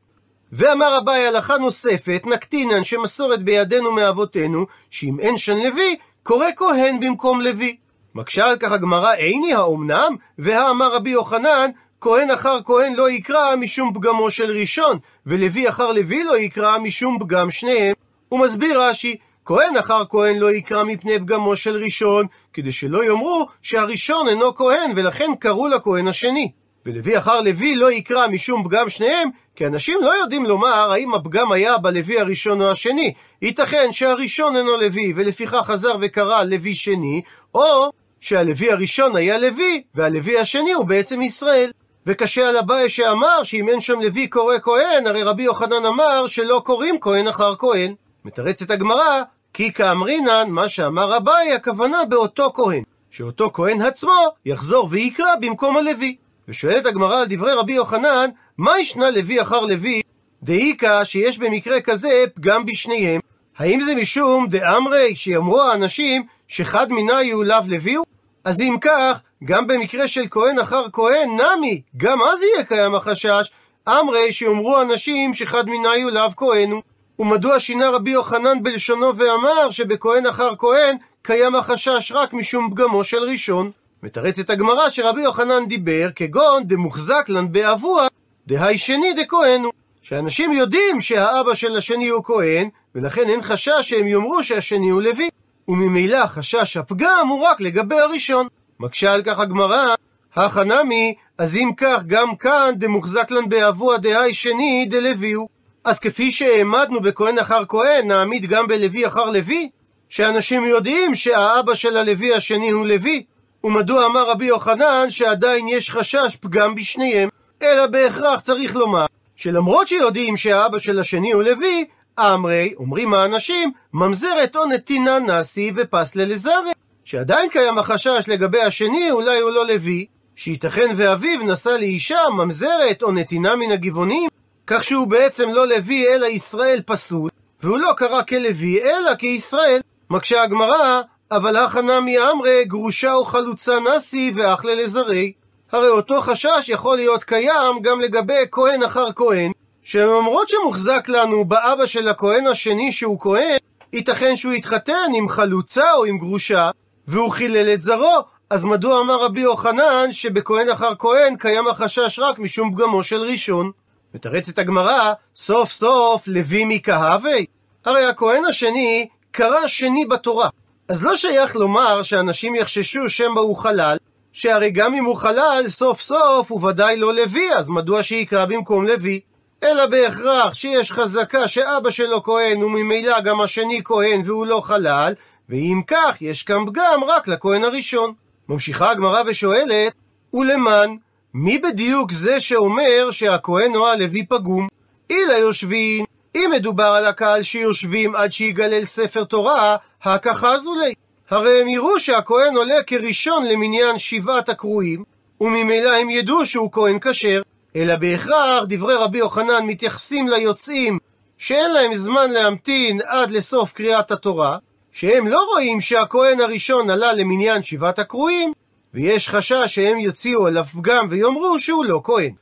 ואמר 0.53 0.99
אביי 0.99 1.27
הלכה 1.27 1.59
נוספת, 1.59 2.23
נקטינן 2.27 2.85
שמסורת 2.85 3.43
בידינו 3.43 3.93
מאבותינו, 3.93 4.67
שאם 4.91 5.21
אין 5.21 5.37
שן 5.37 5.57
לוי, 5.57 5.97
קורא 6.23 6.47
כהן 6.57 7.01
במקום 7.01 7.41
לוי. 7.41 7.77
מקשה 8.17 8.47
על 8.47 8.57
כך 8.57 8.73
הגמרא, 8.73 9.15
איני 9.15 9.55
האומנם? 9.55 10.17
והאמר 10.39 10.95
רבי 10.95 11.11
יוחנן, 11.11 11.71
כהן 12.01 12.31
אחר 12.31 12.59
כהן 12.65 12.95
לא 12.95 13.11
יקרא 13.11 13.57
משום 13.57 13.95
פגמו 13.95 14.31
של 14.31 14.51
ראשון, 14.51 14.99
ולוי 15.27 15.69
אחר 15.69 15.93
לוי 15.93 16.25
לא 16.25 16.39
יקרא 16.39 16.79
משום 16.79 17.19
פגם 17.21 17.51
שניהם. 17.51 17.95
הוא 18.29 18.41
מסביר 18.41 18.83
רש"י, 18.83 19.17
כהן 19.45 19.77
אחר 19.77 20.03
כהן 20.11 20.39
לא 20.39 20.53
יקרא 20.53 20.85
מפני 20.85 21.19
פגמו 21.19 21.57
של 21.57 21.77
ראשון, 21.77 22.27
כדי 22.53 22.73
שלא 22.73 23.05
יאמרו 23.05 23.47
שהראשון 23.63 24.29
אינו 24.29 24.55
כהן, 24.55 24.93
ולכן 24.97 25.31
קראו 25.39 25.69
לכהן 25.69 26.09
השני. 26.09 26.51
ולוי 26.87 27.19
אחר 27.19 27.41
לוי 27.41 27.77
לא 27.77 27.93
יקרא 27.93 28.27
משום 28.29 28.65
פגם 28.65 28.89
שניהם, 28.89 29.29
כי 29.57 29.67
אנשים 29.67 29.99
לא 30.03 30.11
יודעים 30.21 30.45
לומר 30.45 30.91
האם 30.93 31.15
הפגם 31.15 31.53
היה 31.53 31.79
בלוי 31.79 32.21
הראשון 32.21 32.63
או 32.63 32.71
השני. 32.71 33.13
ייתכן 33.43 33.93
שהראשון 33.93 34.57
אינו 34.57 34.77
לוי, 34.77 35.13
ולפיכך 35.17 35.63
חזר 35.67 35.97
וקרא 36.01 36.45
לוי 36.45 36.75
שני, 36.75 37.23
או 37.55 37.91
שהלוי 38.21 38.71
הראשון 38.71 39.17
היה 39.17 39.39
לוי, 39.39 39.83
והלוי 39.95 40.39
השני 40.39 40.73
הוא 40.73 40.87
בעצם 40.87 41.23
ישראל. 41.23 41.71
וקשה 42.07 42.49
על 42.49 42.57
אביי 42.57 42.89
שאמר 42.89 43.43
שאם 43.43 43.69
אין 43.69 43.81
שם 43.81 44.01
לוי 44.01 44.27
קורא 44.27 44.55
כהן, 44.63 45.07
הרי 45.07 45.23
רבי 45.23 45.43
יוחנן 45.43 45.87
אמר 45.87 46.27
שלא 46.27 46.63
קוראים 46.65 47.01
כהן 47.01 47.29
אחר 47.29 47.57
כהן. 47.57 47.95
מתרצת 48.25 48.71
הגמרא, 48.71 49.23
כי 49.53 49.73
כאמרינן, 49.73 50.51
מה 50.51 50.69
שאמר 50.69 51.17
אביי, 51.17 51.53
הכוונה 51.53 52.05
באותו 52.05 52.53
כהן. 52.55 52.83
שאותו 53.11 53.51
כהן 53.53 53.81
עצמו 53.81 54.27
יחזור 54.47 54.89
ויקרא 54.91 55.37
במקום 55.41 55.77
הלוי. 55.77 56.17
ושואלת 56.49 56.87
הגמרא 56.87 57.21
על 57.21 57.27
דברי 57.29 57.53
רבי 57.53 57.73
יוחנן, 57.73 58.31
מה 58.59 58.81
ישנה 58.81 59.11
לוי 59.11 59.43
אחר 59.43 59.61
לוי, 59.61 60.03
דאיכא 60.43 61.05
שיש 61.05 61.39
במקרה 61.39 61.81
כזה 61.81 62.25
פגם 62.35 62.67
בשניהם? 62.67 63.21
האם 63.59 63.81
זה 63.81 63.95
משום 63.95 64.47
דאמרי 64.49 65.17
שיאמרו 65.17 65.63
האנשים 65.63 66.27
שחד 66.49 66.93
מנאי 66.93 67.31
הוא 67.31 67.45
לאו 67.45 67.57
לוי 67.69 67.95
הוא? 67.95 68.07
אז 68.45 68.61
אם 68.61 68.77
כך, 68.81 69.21
גם 69.45 69.67
במקרה 69.67 70.09
של 70.09 70.25
כהן 70.31 70.59
אחר 70.59 70.87
כהן, 70.93 71.31
נמי, 71.31 71.83
גם 71.97 72.23
אז 72.23 72.43
יהיה 72.43 72.65
קיים 72.65 72.95
החשש, 72.95 73.51
אמרי 73.89 74.33
שיאמרו 74.33 74.83
אנשים 74.83 75.33
שחד 75.33 75.65
מנאי 75.69 76.03
הוא 76.03 76.11
לאו 76.11 76.31
כהן 76.37 76.71
הוא. 76.71 76.83
ומדוע 77.19 77.61
שינה 77.61 77.91
רבי 77.91 78.11
יוחנן 78.11 78.63
בלשונו 78.63 79.17
ואמר 79.17 79.71
שבכהן 79.71 80.27
אחר 80.27 80.57
כהן 80.59 80.97
קיים 81.23 81.55
החשש 81.55 82.13
רק 82.13 82.33
משום 82.33 82.71
פגמו 82.71 83.05
של 83.05 83.23
ראשון? 83.23 83.71
מתרצת 84.03 84.51
הגמרא 84.51 84.89
שרבי 84.89 85.23
יוחנן 85.23 85.67
דיבר 85.67 86.09
כגון 86.17 86.63
דמוחזק 86.67 87.25
לן 87.29 87.53
באבוה 87.53 88.07
דהי 88.47 88.79
שני 88.79 89.13
דכהן 89.13 89.63
הוא. 89.63 89.73
שאנשים 90.03 90.53
יודעים 90.53 91.01
שהאבא 91.01 91.55
של 91.55 91.77
השני 91.77 92.09
הוא 92.09 92.25
כהן, 92.25 92.69
ולכן 92.95 93.29
אין 93.29 93.43
חשש 93.43 93.81
שהם 93.81 94.07
יאמרו 94.07 94.43
שהשני 94.43 94.91
הוא 94.91 95.03
לוי. 95.03 95.29
וממילא 95.69 96.27
חשש 96.27 96.77
הפגם 96.77 97.29
הוא 97.29 97.43
רק 97.43 97.61
לגבי 97.61 97.99
הראשון. 97.99 98.47
מקשה 98.81 99.13
על 99.13 99.23
כך 99.23 99.41
הגמרא, 99.41 99.95
הכא 100.37 100.61
נמי, 100.61 101.15
אז 101.39 101.57
אם 101.57 101.71
כך 101.77 102.03
גם 102.07 102.37
כאן 102.37 102.73
דמוחזק 102.77 103.31
לן 103.31 103.49
באבוה 103.49 103.99
דהי 103.99 104.35
שני 104.35 104.87
דלוי 104.91 105.33
הוא. 105.33 105.49
אז 105.85 105.99
כפי 106.01 106.31
שהעמדנו 106.31 107.01
בכהן 107.01 107.39
אחר 107.39 107.63
כהן, 107.69 108.07
נעמיד 108.09 108.47
גם 108.47 108.67
בלוי 108.67 109.07
אחר 109.07 109.31
לוי? 109.31 109.71
שאנשים 110.09 110.65
יודעים 110.65 111.15
שהאבא 111.15 111.75
של 111.75 111.97
הלוי 111.97 112.35
השני 112.35 112.71
הוא 112.71 112.87
לוי? 112.87 113.23
ומדוע 113.65 114.07
אמר 114.07 114.31
רבי 114.31 114.47
יוחנן 114.47 115.07
שעדיין 115.11 115.69
יש 115.69 115.91
חשש 115.91 116.37
פגם 116.41 116.75
בשניהם? 116.75 117.29
אלא 117.63 117.87
בהכרח 117.87 118.41
צריך 118.41 118.77
לומר 118.77 119.07
שלמרות 119.37 119.89
שיודעים 119.89 120.37
שהאבא 120.37 120.79
של 120.79 120.99
השני 120.99 121.33
הוא 121.33 121.43
לוי, 121.43 121.85
אמרי, 122.21 122.75
אומרים 122.77 123.15
האנשים, 123.15 123.73
ממזרת 123.93 124.57
או 124.57 124.65
נתינה 124.65 125.19
נאסי 125.19 125.73
ופסלה 125.77 126.25
לזרי. 126.25 126.73
שעדיין 127.05 127.51
קיים 127.51 127.79
החשש 127.79 128.25
לגבי 128.29 128.63
השני, 128.63 129.11
אולי 129.11 129.41
הוא 129.41 129.51
לא 129.51 129.67
לוי, 129.67 130.07
שייתכן 130.37 130.93
ואביו 130.97 131.43
נשא 131.43 131.69
לאישה 131.69 132.19
ממזרת 132.37 133.03
או 133.03 133.13
נתינה 133.13 133.57
מן 133.57 133.73
הגבעונים, 133.73 134.29
כך 134.67 134.85
שהוא 134.85 135.07
בעצם 135.07 135.49
לא 135.49 135.69
לוי 135.69 136.09
אלא 136.09 136.27
ישראל 136.27 136.81
פסול, 136.87 137.31
והוא 137.63 137.79
לא 137.79 137.93
קרא 137.97 138.23
כלוי 138.23 138.83
אלא 138.83 139.15
כישראל. 139.15 139.81
מקשה 140.11 140.43
הגמרא, 140.43 141.03
אבל 141.31 141.57
הכנה 141.57 142.01
מאמרי 142.01 142.65
גרושה 142.65 143.15
או 143.15 143.25
חלוצה 143.25 143.81
נאסי 143.81 144.33
ואחלה 144.35 144.75
לזרי. 144.75 145.33
הרי 145.73 145.89
אותו 145.89 146.21
חשש 146.21 146.69
יכול 146.69 146.97
להיות 146.97 147.25
קיים 147.25 147.83
גם 147.83 148.01
לגבי 148.01 148.45
כהן 148.51 148.83
אחר 148.83 149.13
כהן, 149.13 149.53
שלמרות 149.87 150.49
שמוחזק 150.49 151.09
לנו 151.09 151.45
באבא 151.45 151.87
של 151.87 152.09
הכהן 152.09 152.47
השני 152.47 152.93
שהוא 152.93 153.21
כהן, 153.21 153.57
ייתכן 153.93 154.37
שהוא 154.37 154.53
יתחתן 154.53 155.13
עם 155.15 155.29
חלוצה 155.29 155.93
או 155.93 156.05
עם 156.05 156.19
גרושה, 156.19 156.71
והוא 157.09 157.31
חילל 157.31 157.75
את 157.75 157.81
זרעו, 157.81 158.21
אז 158.51 158.65
מדוע 158.65 159.01
אמר 159.01 159.25
רבי 159.25 159.41
יוחנן 159.41 160.13
שבכהן 160.13 160.69
אחר 160.69 160.95
כהן 160.99 161.37
קיים 161.37 161.69
החשש 161.69 162.19
רק 162.19 162.39
משום 162.39 162.73
פגמו 162.73 163.03
של 163.03 163.23
ראשון? 163.23 163.71
מתרצת 164.15 164.59
הגמרא, 164.59 165.13
סוף 165.37 165.73
סוף 165.73 166.23
לוי 166.27 166.65
מקהווה? 166.65 167.37
הרי 167.85 168.07
הכהן 168.07 168.45
השני 168.45 169.09
קרא 169.31 169.67
שני 169.67 170.05
בתורה. 170.05 170.49
אז 170.89 171.05
לא 171.05 171.17
שייך 171.17 171.57
לומר 171.57 172.03
שאנשים 172.03 172.55
יחששו 172.55 173.09
שמא 173.09 173.41
הוא 173.41 173.57
חלל, 173.57 173.97
שהרי 174.33 174.71
גם 174.71 174.95
אם 174.95 175.05
הוא 175.05 175.17
חלל, 175.17 175.65
סוף 175.69 176.01
סוף 176.01 176.51
הוא 176.51 176.69
ודאי 176.69 176.97
לא 176.97 177.15
לוי, 177.15 177.55
אז 177.55 177.69
מדוע 177.69 178.03
שיקרא 178.03 178.45
במקום 178.45 178.87
לוי? 178.87 179.21
אלא 179.67 179.87
בהכרח 179.87 180.55
שיש 180.55 180.93
חזקה 180.93 181.49
שאבא 181.49 181.91
שלו 181.91 182.23
כהן 182.23 182.63
וממילא 182.63 183.21
גם 183.21 183.41
השני 183.41 183.81
כהן 183.85 184.23
והוא 184.25 184.47
לא 184.47 184.61
חלל, 184.61 185.15
ואם 185.49 185.81
כך 185.87 186.17
יש 186.21 186.43
כאן 186.43 186.67
פגם 186.67 187.05
רק 187.07 187.29
לכהן 187.29 187.65
הראשון. 187.65 188.13
ממשיכה 188.49 188.91
הגמרא 188.91 189.23
ושואלת, 189.27 189.93
ולמן, 190.35 190.91
מי 191.35 191.59
בדיוק 191.59 192.13
זה 192.13 192.41
שאומר 192.41 193.11
שהכהן 193.11 193.77
או 193.77 193.89
הלוי 193.89 194.27
פגום? 194.27 194.69
אילה 195.11 195.39
יושבין, 195.39 196.05
אם 196.35 196.51
מדובר 196.55 196.85
על 196.85 197.07
הקהל 197.07 197.43
שיושבים 197.43 198.17
עד 198.17 198.33
שיגלל 198.33 198.85
ספר 198.85 199.25
תורה, 199.25 199.77
הככה 200.03 200.59
זולי. 200.59 200.95
הרי 201.31 201.61
הם 201.61 201.69
יראו 201.69 202.01
שהכהן 202.01 202.57
עולה 202.57 202.83
כראשון 202.87 203.47
למניין 203.47 203.99
שבעת 203.99 204.49
הקרואים, 204.49 205.05
וממילא 205.41 205.95
הם 205.97 206.11
ידעו 206.11 206.47
שהוא 206.47 206.73
כהן 206.73 206.99
כשר, 207.01 207.43
אלא 207.77 207.97
בהכרח 207.97 208.65
דברי 208.69 208.95
רבי 208.95 209.19
יוחנן 209.19 209.67
מתייחסים 209.67 210.29
ליוצאים 210.29 210.99
שאין 211.39 211.73
להם 211.73 211.95
זמן 211.95 212.31
להמתין 212.31 213.01
עד 213.05 213.31
לסוף 213.31 213.73
קריאת 213.73 214.11
התורה, 214.11 214.59
שהם 214.93 215.27
לא 215.27 215.43
רואים 215.53 215.81
שהכהן 215.81 216.41
הראשון 216.41 216.91
עלה 216.91 217.13
למניין 217.13 217.63
שבעת 217.63 217.99
הקרואים, 217.99 218.53
ויש 218.95 219.29
חשש 219.29 219.65
שהם 219.67 219.99
יוציאו 219.99 220.47
עליו 220.47 220.65
פגם 220.65 221.07
ויאמרו 221.11 221.59
שהוא 221.59 221.85
לא 221.85 222.01
כהן. 222.05 222.33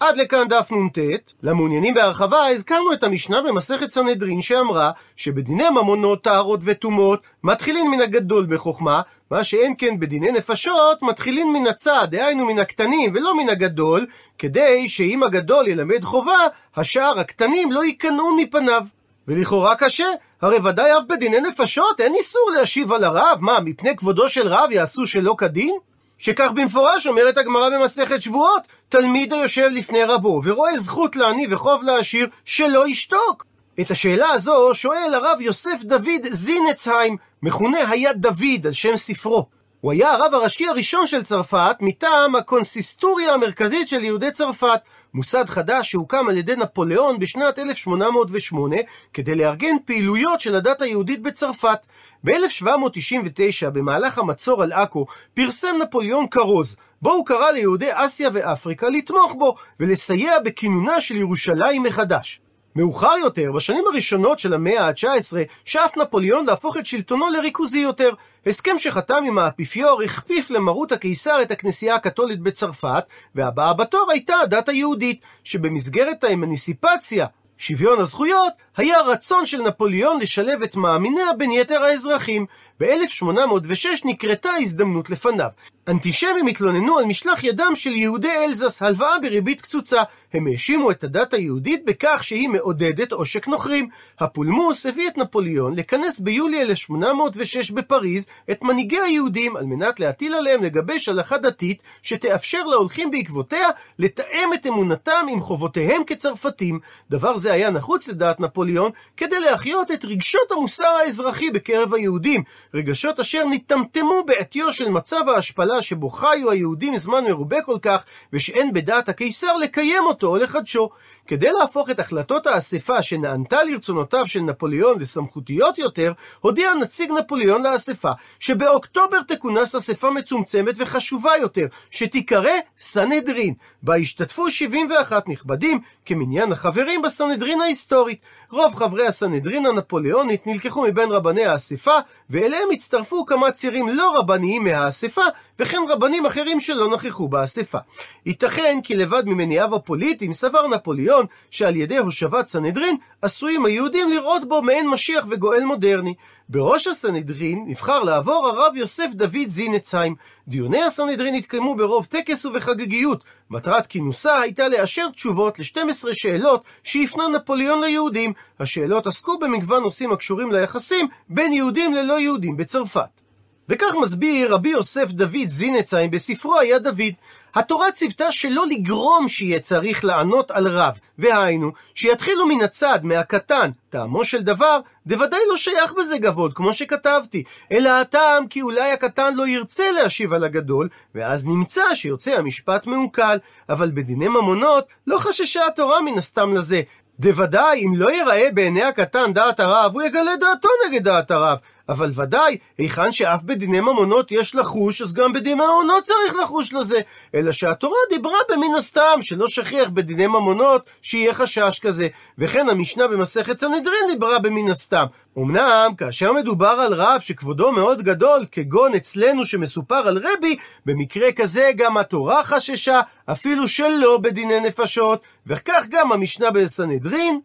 עד 0.00 0.16
לכאן 0.16 0.48
דף 0.48 0.72
נ"ט. 0.72 0.98
למעוניינים 1.42 1.94
בהרחבה, 1.94 2.46
הזכרנו 2.46 2.92
את 2.92 3.04
המשנה 3.04 3.42
במסכת 3.42 3.90
סנהדרין 3.90 4.40
שאמרה 4.40 4.90
שבדיני 5.16 5.70
ממונות, 5.70 6.22
טהרות 6.22 6.60
וטומאות 6.64 7.22
מתחילין 7.44 7.90
מן 7.90 8.00
הגדול 8.00 8.46
בחוכמה, 8.46 9.00
מה 9.30 9.44
שאין 9.44 9.74
כן 9.78 10.00
בדיני 10.00 10.32
נפשות 10.32 11.02
מתחילין 11.02 11.52
מן 11.52 11.66
הצד, 11.66 12.06
דהיינו 12.10 12.46
מן 12.46 12.58
הקטנים 12.58 13.12
ולא 13.14 13.36
מן 13.36 13.48
הגדול, 13.48 14.06
כדי 14.38 14.88
שאם 14.88 15.22
הגדול 15.22 15.68
ילמד 15.68 16.04
חובה, 16.04 16.38
השאר 16.76 17.18
הקטנים 17.20 17.72
לא 17.72 17.84
ייכנעו 17.84 18.36
מפניו. 18.36 18.82
ולכאורה 19.28 19.76
קשה, 19.76 20.06
הרי 20.42 20.56
ודאי 20.64 20.92
אף 20.92 21.04
בדיני 21.08 21.40
נפשות 21.40 22.00
אין 22.00 22.14
איסור 22.14 22.50
להשיב 22.58 22.92
על 22.92 23.04
הרב, 23.04 23.38
מה, 23.40 23.60
מפני 23.60 23.96
כבודו 23.96 24.28
של 24.28 24.48
רב 24.48 24.70
יעשו 24.70 25.06
שלא 25.06 25.34
כדין? 25.38 25.76
שכך 26.18 26.50
במפורש 26.54 27.06
אומרת 27.06 27.38
הגמרא 27.38 27.70
במסכת 27.70 28.22
שבועות, 28.22 28.62
תלמיד 28.88 29.32
היושב 29.32 29.68
לפני 29.72 30.04
רבו 30.04 30.40
ורואה 30.44 30.78
זכות 30.78 31.16
לעני 31.16 31.46
וחוב 31.50 31.84
לעשיר, 31.84 32.28
שלא 32.44 32.88
ישתוק. 32.88 33.44
את 33.80 33.90
השאלה 33.90 34.28
הזו 34.28 34.74
שואל 34.74 35.14
הרב 35.14 35.40
יוסף 35.40 35.82
דוד 35.82 36.22
זינצהיים, 36.30 37.16
מכונה 37.42 37.90
היה 37.90 38.12
דוד 38.12 38.66
על 38.66 38.72
שם 38.72 38.96
ספרו. 38.96 39.46
הוא 39.80 39.92
היה 39.92 40.10
הרב 40.12 40.34
הראשי 40.34 40.66
הראשון 40.66 41.06
של 41.06 41.22
צרפת 41.22 41.76
מטעם 41.80 42.36
הקונסיסטוריה 42.36 43.34
המרכזית 43.34 43.88
של 43.88 44.04
יהודי 44.04 44.30
צרפת, 44.30 44.80
מוסד 45.16 45.48
חדש 45.48 45.90
שהוקם 45.90 46.28
על 46.28 46.36
ידי 46.36 46.56
נפוליאון 46.56 47.18
בשנת 47.18 47.58
1808 47.58 48.76
כדי 49.12 49.34
לארגן 49.34 49.76
פעילויות 49.84 50.40
של 50.40 50.54
הדת 50.54 50.80
היהודית 50.80 51.22
בצרפת. 51.22 51.86
ב-1799, 52.24 53.70
במהלך 53.72 54.18
המצור 54.18 54.62
על 54.62 54.72
עכו, 54.72 55.06
פרסם 55.34 55.76
נפוליאון 55.82 56.26
כרוז, 56.30 56.76
בו 57.02 57.12
הוא 57.12 57.26
קרא 57.26 57.50
ליהודי 57.50 57.88
אסיה 57.92 58.30
ואפריקה 58.32 58.88
לתמוך 58.88 59.34
בו 59.38 59.54
ולסייע 59.80 60.38
בכינונה 60.38 61.00
של 61.00 61.16
ירושלים 61.16 61.82
מחדש. 61.82 62.40
מאוחר 62.76 63.14
יותר, 63.20 63.52
בשנים 63.52 63.84
הראשונות 63.86 64.38
של 64.38 64.54
המאה 64.54 64.88
ה-19, 64.88 65.36
שאף 65.64 65.96
נפוליאון 65.96 66.46
להפוך 66.46 66.76
את 66.76 66.86
שלטונו 66.86 67.30
לריכוזי 67.30 67.78
יותר. 67.78 68.10
הסכם 68.46 68.78
שחתם 68.78 69.24
עם 69.26 69.38
האפיפיור 69.38 70.02
הכפיף 70.02 70.50
למרות 70.50 70.92
הקיסר 70.92 71.42
את 71.42 71.50
הכנסייה 71.50 71.94
הקתולית 71.94 72.40
בצרפת, 72.40 73.04
והבאה 73.34 73.72
בתור 73.72 74.10
הייתה 74.10 74.34
הדת 74.34 74.68
היהודית, 74.68 75.20
שבמסגרת 75.44 76.24
האמניסיפציה 76.24 77.26
שוויון 77.58 78.00
הזכויות 78.00 78.52
היה 78.76 79.00
רצון 79.00 79.46
של 79.46 79.62
נפוליאון 79.62 80.20
לשלב 80.20 80.62
את 80.62 80.76
מאמיניה 80.76 81.32
בין 81.38 81.50
יתר 81.50 81.82
האזרחים. 81.82 82.46
ב-1806 82.80 83.88
נקרתה 84.04 84.50
הזדמנות 84.60 85.10
לפניו. 85.10 85.48
אנטישמים 85.88 86.46
התלוננו 86.46 86.98
על 86.98 87.04
משלח 87.04 87.44
ידם 87.44 87.72
של 87.74 87.92
יהודי 87.92 88.30
אלזס, 88.44 88.82
הלוואה 88.82 89.18
בריבית 89.18 89.60
קצוצה. 89.60 90.02
הם 90.34 90.46
האשימו 90.46 90.90
את 90.90 91.04
הדת 91.04 91.34
היהודית 91.34 91.84
בכך 91.84 92.24
שהיא 92.24 92.48
מעודדת 92.48 93.12
עושק 93.12 93.48
נוכרים. 93.48 93.88
הפולמוס 94.20 94.86
הביא 94.86 95.08
את 95.08 95.18
נפוליאון 95.18 95.74
לכנס 95.76 96.18
ביולי 96.18 96.62
1806 96.62 97.70
בפריז 97.70 98.26
את 98.50 98.62
מנהיגי 98.62 99.00
היהודים 99.00 99.56
על 99.56 99.66
מנת 99.66 100.00
להטיל 100.00 100.34
עליהם 100.34 100.62
לגבש 100.62 101.08
הלכה 101.08 101.38
דתית 101.38 101.82
שתאפשר 102.02 102.62
להולכים 102.62 103.10
בעקבותיה 103.10 103.68
לתאם 103.98 104.54
את 104.54 104.66
אמונתם 104.66 105.26
עם 105.30 105.40
חובותיהם 105.40 106.02
כצרפתים. 106.06 106.80
דבר 107.10 107.36
זה 107.36 107.52
היה 107.52 107.70
נחוץ 107.70 108.08
לדעת 108.08 108.40
נפוליאון 108.40 108.90
כדי 109.16 109.40
להחיות 109.40 109.90
את 109.90 110.04
רגשות 110.04 110.52
המוסר 110.52 110.96
האזרחי 111.02 111.50
בקרב 111.50 111.94
היהודים, 111.94 112.42
רגשות 112.74 113.20
אשר 113.20 113.44
נטמטמו 113.50 114.24
בעטיו 114.26 114.72
של 114.72 114.88
מצב 114.88 115.28
ההשפלה 115.28 115.75
שבו 115.80 116.10
חיו 116.10 116.50
היהודים 116.50 116.96
זמן 116.96 117.24
מרובה 117.24 117.62
כל 117.62 117.78
כך, 117.82 118.04
ושאין 118.32 118.72
בדעת 118.72 119.08
הקיסר 119.08 119.56
לקיים 119.56 120.02
אותו 120.06 120.26
או 120.26 120.36
לחדשו. 120.36 120.88
כדי 121.26 121.52
להפוך 121.60 121.90
את 121.90 122.00
החלטות 122.00 122.46
האספה 122.46 123.02
שנענתה 123.02 123.62
לרצונותיו 123.62 124.26
של 124.26 124.40
נפוליאון 124.40 125.00
לסמכותיות 125.00 125.78
יותר, 125.78 126.12
הודיע 126.40 126.74
נציג 126.74 127.10
נפוליאון 127.12 127.62
לאספה 127.66 128.10
שבאוקטובר 128.40 129.18
תכונס 129.28 129.74
אספה 129.74 130.10
מצומצמת 130.10 130.74
וחשובה 130.78 131.30
יותר, 131.40 131.66
שתיקרא 131.90 132.52
סנהדרין, 132.78 133.54
בה 133.82 133.98
ישתתפו 133.98 134.50
71 134.50 135.28
נכבדים 135.28 135.80
כמניין 136.06 136.52
החברים 136.52 137.02
בסנהדרין 137.02 137.60
ההיסטורית. 137.60 138.20
רוב 138.50 138.74
חברי 138.74 139.06
הסנהדרין 139.06 139.66
הנפוליאונית 139.66 140.46
נלקחו 140.46 140.82
מבין 140.82 141.10
רבני 141.10 141.46
האספה, 141.46 141.98
ואליהם 142.30 142.68
הצטרפו 142.72 143.26
כמה 143.26 143.50
צירים 143.50 143.88
לא 143.88 144.18
רבניים 144.18 144.64
מהאספה, 144.64 145.22
וכן 145.58 145.78
רבנים 145.88 146.26
אחרים 146.26 146.60
שלא 146.60 146.90
נכחו 146.90 147.28
באספה. 147.28 147.78
ייתכן 148.26 148.78
כי 148.82 148.96
לבד 148.96 149.22
ממניעיו 149.26 149.74
הפוליטיים 149.74 150.32
סבר 150.32 150.66
נפוליאון 150.66 151.15
שעל 151.50 151.76
ידי 151.76 151.98
הושבת 151.98 152.46
סנהדרין 152.46 152.96
עשויים 153.22 153.64
היהודים 153.64 154.10
לראות 154.10 154.48
בו 154.48 154.62
מעין 154.62 154.88
משיח 154.88 155.24
וגואל 155.30 155.64
מודרני. 155.64 156.14
בראש 156.48 156.86
הסנהדרין 156.86 157.64
נבחר 157.66 158.02
לעבור 158.02 158.48
הרב 158.48 158.76
יוסף 158.76 159.08
דוד 159.12 159.48
זינצהיים. 159.48 160.14
דיוני 160.48 160.82
הסנהדרין 160.82 161.34
התקיימו 161.34 161.76
ברוב 161.76 162.06
טקס 162.06 162.46
ובחגיגיות. 162.46 163.24
מטרת 163.50 163.86
כינוסה 163.86 164.40
הייתה 164.40 164.68
לאשר 164.68 165.08
תשובות 165.10 165.58
ל-12 165.58 166.08
שאלות 166.12 166.62
שהפנה 166.82 167.28
נפוליאון 167.28 167.84
ליהודים. 167.84 168.32
השאלות 168.60 169.06
עסקו 169.06 169.38
במגוון 169.38 169.82
נושאים 169.82 170.12
הקשורים 170.12 170.52
ליחסים 170.52 171.08
בין 171.28 171.52
יהודים 171.52 171.92
ללא 171.92 172.20
יהודים 172.20 172.56
בצרפת. 172.56 173.26
וכך 173.68 173.94
מסביר 174.02 174.54
רבי 174.54 174.68
יוסף 174.68 175.10
דוד 175.10 175.48
זינצהיים 175.48 176.10
בספרו 176.10 176.58
היה 176.58 176.78
דוד. 176.78 177.14
התורה 177.54 177.92
ציוותה 177.92 178.32
שלא 178.32 178.66
לגרום 178.66 179.28
שיהיה 179.28 179.60
צריך 179.60 180.04
לענות 180.04 180.50
על 180.50 180.68
רב, 180.68 180.94
והיינו, 181.18 181.72
שיתחילו 181.94 182.46
מן 182.46 182.64
הצד, 182.64 182.98
מהקטן, 183.02 183.70
טעמו 183.90 184.24
של 184.24 184.42
דבר, 184.42 184.80
דוודאי 185.06 185.40
לא 185.48 185.56
שייך 185.56 185.92
בזה 185.92 186.18
גבוד, 186.18 186.52
כמו 186.54 186.72
שכתבתי, 186.72 187.44
אלא 187.72 187.88
הטעם 187.88 188.46
כי 188.46 188.62
אולי 188.62 188.92
הקטן 188.92 189.34
לא 189.34 189.48
ירצה 189.48 189.90
להשיב 189.90 190.32
על 190.32 190.44
הגדול, 190.44 190.88
ואז 191.14 191.44
נמצא 191.44 191.94
שיוצא 191.94 192.36
המשפט 192.36 192.86
מעוקל, 192.86 193.38
אבל 193.68 193.90
בדיני 193.94 194.28
ממונות 194.28 194.86
לא 195.06 195.18
חששה 195.18 195.66
התורה 195.66 196.02
מן 196.02 196.18
הסתם 196.18 196.54
לזה. 196.54 196.82
דוודאי, 197.20 197.86
אם 197.86 197.92
לא 197.96 198.10
ייראה 198.10 198.48
בעיני 198.54 198.82
הקטן 198.84 199.32
דעת 199.32 199.60
הרב, 199.60 199.94
הוא 199.94 200.02
יגלה 200.02 200.36
דעתו 200.36 200.68
נגד 200.86 201.04
דעת 201.04 201.30
הרב. 201.30 201.58
אבל 201.88 202.10
ודאי, 202.14 202.56
היכן 202.78 203.12
שאף 203.12 203.42
בדיני 203.42 203.80
ממונות 203.80 204.32
יש 204.32 204.54
לחוש, 204.54 205.02
אז 205.02 205.12
גם 205.12 205.32
בדיני 205.32 205.54
ממונות 205.54 206.04
צריך 206.04 206.34
לחוש 206.42 206.72
לזה. 206.72 207.00
אלא 207.34 207.52
שהתורה 207.52 207.98
דיברה 208.10 208.38
במין 208.50 208.74
הסתם, 208.74 209.18
שלא 209.20 209.48
שכיח 209.48 209.88
בדיני 209.88 210.26
ממונות 210.26 210.90
שיהיה 211.02 211.34
חשש 211.34 211.78
כזה. 211.82 212.08
וכן 212.38 212.68
המשנה 212.68 213.08
במסכת 213.08 213.58
סנהדרין 213.58 214.06
דיברה 214.08 214.38
במין 214.38 214.68
הסתם. 214.70 215.04
אמנם, 215.38 215.92
כאשר 215.98 216.32
מדובר 216.32 216.66
על 216.66 216.94
רב 216.94 217.20
שכבודו 217.20 217.72
מאוד 217.72 218.02
גדול, 218.02 218.46
כגון 218.52 218.94
אצלנו 218.94 219.44
שמסופר 219.44 220.08
על 220.08 220.18
רבי, 220.18 220.56
במקרה 220.86 221.32
כזה 221.32 221.70
גם 221.76 221.96
התורה 221.96 222.44
חששה, 222.44 223.00
אפילו 223.26 223.68
שלא 223.68 224.18
בדיני 224.22 224.60
נפשות, 224.60 225.20
וכך 225.46 225.84
גם 225.90 226.12
המשנה 226.12 226.50
בסנהדרין. 226.50 227.40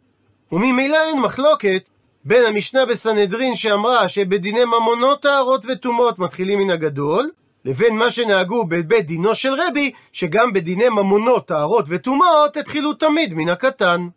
וממילא 0.51 0.97
אין 1.04 1.19
מחלוקת 1.19 1.89
בין 2.26 2.46
המשנה 2.46 2.86
בסנהדרין 2.86 3.56
שאמרה 3.56 4.08
שבדיני 4.08 4.66
ממונות 4.66 5.22
טהרות 5.22 5.66
וטומאות 5.70 6.20
מתחילים 6.20 6.60
מן 6.60 6.70
הגדול, 6.70 7.32
לבין 7.66 7.96
מה 7.98 8.10
שנהגו 8.12 8.66
בבית 8.66 9.06
דינו 9.06 9.36
של 9.36 9.54
רבי, 9.54 9.92
שגם 10.12 10.54
בדיני 10.54 10.90
ממונות 10.90 11.48
טהרות 11.48 11.86
וטומאות 11.88 12.58
התחילו 12.58 12.94
תמיד 12.94 13.34
מן 13.34 13.50
הקטן. 13.50 14.08